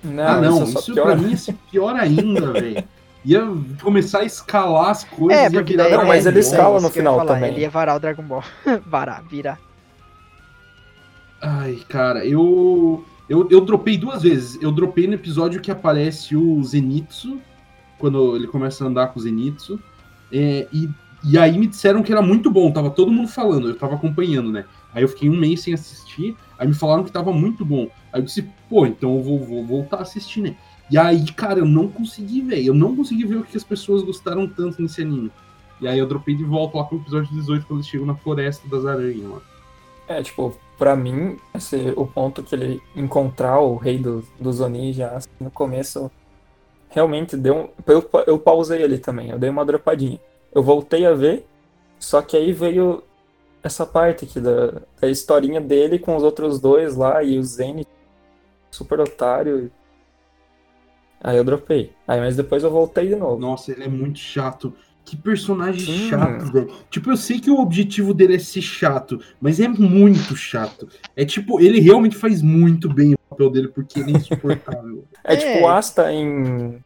[0.02, 2.84] Não, ah, não, isso, isso pra mim ia ser pior ainda, velho.
[3.24, 3.40] Ia
[3.82, 5.44] começar a escalar as coisas.
[5.44, 7.52] É, porque daí, não, mas ele escala no final falar, também.
[7.52, 8.44] Ele ia varar o Dragon Ball.
[8.86, 9.58] varar, virar.
[11.40, 13.48] Ai, cara, eu, eu.
[13.50, 14.60] Eu dropei duas vezes.
[14.62, 17.40] Eu dropei no episódio que aparece o Zenitsu,
[17.98, 19.80] quando ele começa a andar com o Zenitsu.
[20.30, 20.90] É, e
[21.24, 24.52] e aí me disseram que era muito bom, tava todo mundo falando, eu tava acompanhando,
[24.52, 24.64] né?
[24.92, 27.88] Aí eu fiquei um mês sem assistir, aí me falaram que tava muito bom.
[28.12, 30.54] Aí eu disse, pô, então eu vou, vou voltar a assistir, né?
[30.90, 34.02] E aí, cara, eu não consegui ver, eu não consegui ver o que as pessoas
[34.02, 35.32] gostaram tanto nesse anime.
[35.80, 38.68] E aí eu dropei de volta lá pro episódio 18, quando eles chegam na floresta
[38.68, 39.40] das aranhas lá.
[40.06, 44.58] É, tipo, pra mim, esse, o ponto que ele encontrar o rei do, dos
[44.94, 46.10] já assim, no começo,
[46.90, 50.20] realmente deu um, eu, eu pausei ali também, eu dei uma dropadinha
[50.54, 51.44] eu voltei a ver,
[51.98, 53.02] só que aí veio
[53.62, 57.88] essa parte aqui da, da historinha dele com os outros dois lá e o Zenith,
[58.70, 59.70] super otário.
[61.20, 61.92] Aí eu dropei.
[62.06, 63.40] Aí, mas depois eu voltei de novo.
[63.40, 64.74] Nossa, ele é muito chato.
[65.04, 66.08] Que personagem Sim.
[66.10, 66.70] chato, velho.
[66.90, 70.88] Tipo, eu sei que o objetivo dele é ser chato, mas é muito chato.
[71.16, 75.04] É tipo, ele realmente faz muito bem o papel dele, porque ele é insuportável.
[75.24, 76.82] é, é tipo Asta em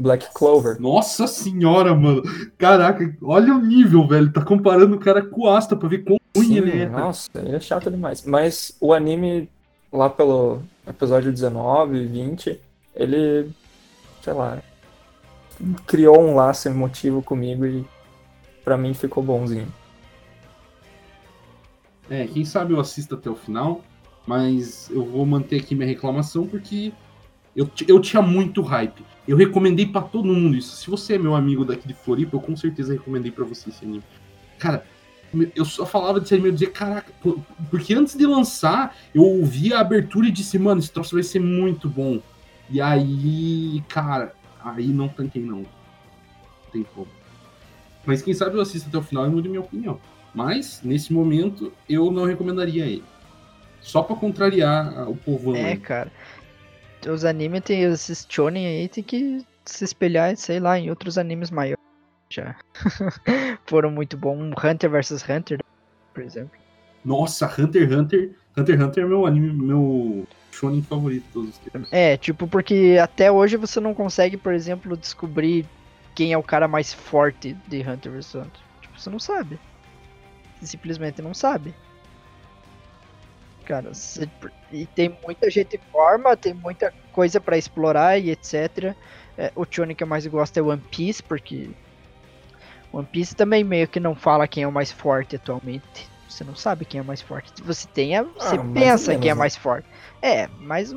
[0.00, 0.80] Black Clover.
[0.80, 2.22] Nossa senhora, mano.
[2.56, 4.32] Caraca, olha o nível, velho.
[4.32, 6.88] Tá comparando o cara com o Asta pra ver quão ruim ele é.
[6.88, 8.24] Nossa, ele é chato demais.
[8.24, 9.48] Mas o anime,
[9.92, 12.60] lá pelo episódio 19, 20,
[12.94, 13.50] ele,
[14.22, 14.58] sei lá,
[15.86, 17.84] criou um laço emotivo comigo e
[18.64, 19.68] pra mim ficou bonzinho.
[22.08, 23.82] É, quem sabe eu assisto até o final,
[24.26, 26.92] mas eu vou manter aqui minha reclamação porque
[27.54, 29.04] eu, eu tinha muito hype.
[29.26, 30.76] Eu recomendei para todo mundo isso.
[30.76, 33.84] Se você é meu amigo daqui de Floripa, eu com certeza recomendei para você esse
[33.84, 34.02] anime.
[34.58, 34.84] Cara,
[35.54, 37.12] eu só falava desse anime, eu dizia, caraca,
[37.70, 41.40] porque antes de lançar, eu ouvi a abertura e disse, mano, esse troço vai ser
[41.40, 42.20] muito bom.
[42.68, 45.58] E aí, cara, aí não tanquei não.
[45.58, 45.66] Não
[46.72, 47.08] tem como.
[48.04, 50.00] Mas quem sabe eu assisto até o final e mude minha opinião.
[50.34, 53.04] Mas, nesse momento, eu não recomendaria ele.
[53.80, 55.54] Só para contrariar o povão.
[55.56, 56.10] É, cara
[57.08, 61.50] os animes tem esses shonen aí, tem que se espelhar, sei lá, em outros animes
[61.50, 61.82] maiores.
[62.28, 62.56] Já
[63.66, 64.52] foram muito bons.
[64.62, 65.58] Hunter vs Hunter,
[66.14, 66.58] por exemplo.
[67.04, 68.30] Nossa, Hunter x Hunter.
[68.56, 71.92] Hunter x Hunter é meu anime, meu shonen favorito de todos os tempos.
[71.92, 75.66] É, tipo, porque até hoje você não consegue, por exemplo, descobrir
[76.14, 78.62] quem é o cara mais forte de Hunter vs Hunter.
[78.80, 79.58] Tipo, você não sabe.
[80.60, 81.74] Você simplesmente não sabe
[83.64, 83.90] cara.
[84.70, 88.94] E tem muita gente forma, tem muita coisa para explorar e etc.
[89.36, 91.70] É, o Johnny que eu mais gosto é One Piece, porque
[92.92, 96.08] One Piece também meio que não fala quem é o mais forte atualmente.
[96.28, 97.62] Você não sabe quem é o mais forte.
[97.62, 99.38] Você tem a, você ah, pensa quem é né?
[99.38, 99.88] mais forte.
[100.22, 100.94] É, mas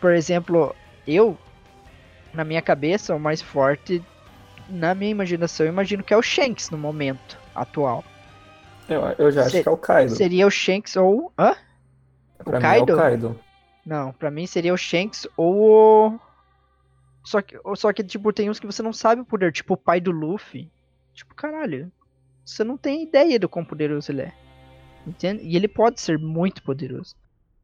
[0.00, 0.74] por exemplo,
[1.06, 1.38] eu
[2.34, 4.02] na minha cabeça o mais forte
[4.68, 8.04] na minha imaginação, eu imagino que é o Shanks no momento atual.
[8.88, 10.14] Eu, eu já acho que é o Kaido.
[10.14, 11.32] Seria o Shanks ou.
[11.38, 11.54] Hã?
[12.42, 12.92] Pra o Kaido?
[12.92, 13.40] É o Kaido?
[13.84, 16.20] Não, pra mim seria o Shanks ou o.
[17.24, 19.76] Só que, só que, tipo, tem uns que você não sabe o poder, tipo o
[19.76, 20.70] pai do Luffy.
[21.14, 21.90] Tipo, caralho.
[22.44, 24.32] Você não tem ideia do quão poderoso ele é.
[25.06, 25.42] Entende?
[25.44, 27.14] E ele pode ser muito poderoso.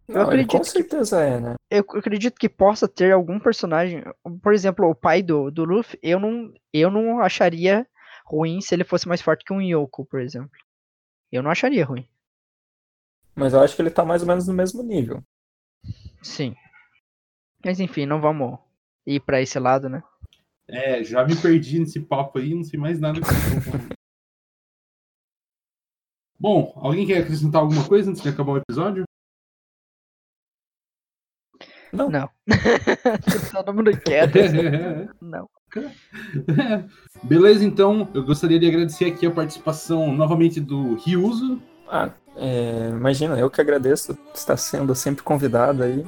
[0.06, 1.54] Eu não, acredito com certeza que, é, né?
[1.70, 4.02] Eu acredito que possa ter algum personagem.
[4.42, 7.86] Por exemplo, o pai do, do Luffy, eu não, eu não acharia
[8.24, 10.50] ruim se ele fosse mais forte que um Yoko, por exemplo.
[11.30, 12.08] Eu não acharia ruim.
[13.38, 15.22] Mas eu acho que ele tá mais ou menos no mesmo nível.
[16.20, 16.56] Sim.
[17.64, 18.58] Mas enfim, não vamos
[19.06, 20.02] ir para esse lado, né?
[20.66, 23.20] É, já me perdi nesse papo aí, não sei mais nada.
[26.38, 29.04] Bom, alguém quer acrescentar alguma coisa antes de acabar o episódio?
[31.92, 32.10] Não.
[32.10, 32.28] Não.
[33.52, 34.28] Todo mundo quer.
[35.22, 35.48] Não.
[37.22, 41.62] Beleza, então, eu gostaria de agradecer aqui a participação novamente do Ryuzo.
[41.88, 46.04] Ah, é, imagina, eu que agradeço estar sendo sempre convidado aí.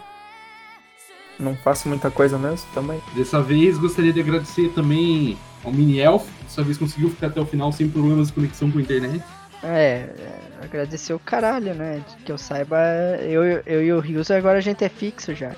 [1.39, 3.01] Não faço muita coisa mesmo também.
[3.14, 7.41] Dessa vez gostaria de agradecer também ao Mini Elf, que dessa vez conseguiu ficar até
[7.41, 9.22] o final sem problemas de conexão com a internet.
[9.62, 12.03] É, é agradecer o caralho, né?
[12.24, 12.78] Que eu saiba,
[13.22, 15.55] eu, eu e o Rios agora a gente é fixo já.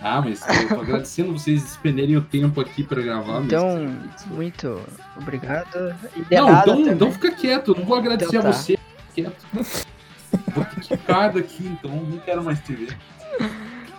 [0.00, 3.42] Ah, mas eu tô agradecendo vocês despenderem o tempo aqui para gravar.
[3.42, 3.94] Então,
[4.28, 4.80] muito
[5.16, 5.94] obrigado.
[6.30, 8.48] não, então, então fica quieto, não vou agradecer então, tá.
[8.48, 8.78] a você.
[9.14, 9.44] Quieto.
[10.54, 12.96] Vou quicar daqui, então não quero mais te ver.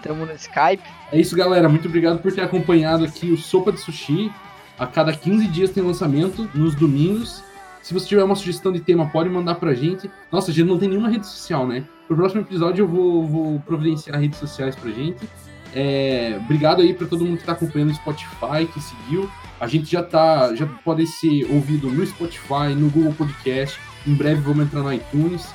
[0.02, 0.84] Tamo no Skype.
[1.12, 1.70] É isso, galera.
[1.70, 4.32] Muito obrigado por ter acompanhado aqui o Sopa de Sushi.
[4.78, 7.44] A cada 15 dias tem lançamento, nos domingos.
[7.82, 10.10] Se você tiver uma sugestão de tema, pode mandar pra gente.
[10.32, 11.86] Nossa, a gente não tem nenhuma rede social, né?
[12.08, 15.28] Pro próximo episódio eu vou, vou providenciar redes sociais pra gente.
[15.76, 19.30] É, obrigado aí para todo mundo que tá acompanhando o Spotify, que seguiu.
[19.60, 23.80] A gente já tá, já pode ser ouvido no Spotify, no Google Podcast.
[24.06, 25.48] Em breve vamos entrar no iTunes.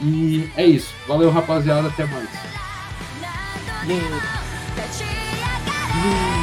[0.00, 0.94] E é isso.
[1.06, 1.88] Valeu, rapaziada.
[1.88, 2.28] Até mais.
[3.86, 4.08] Yeah.
[5.94, 6.33] Yeah.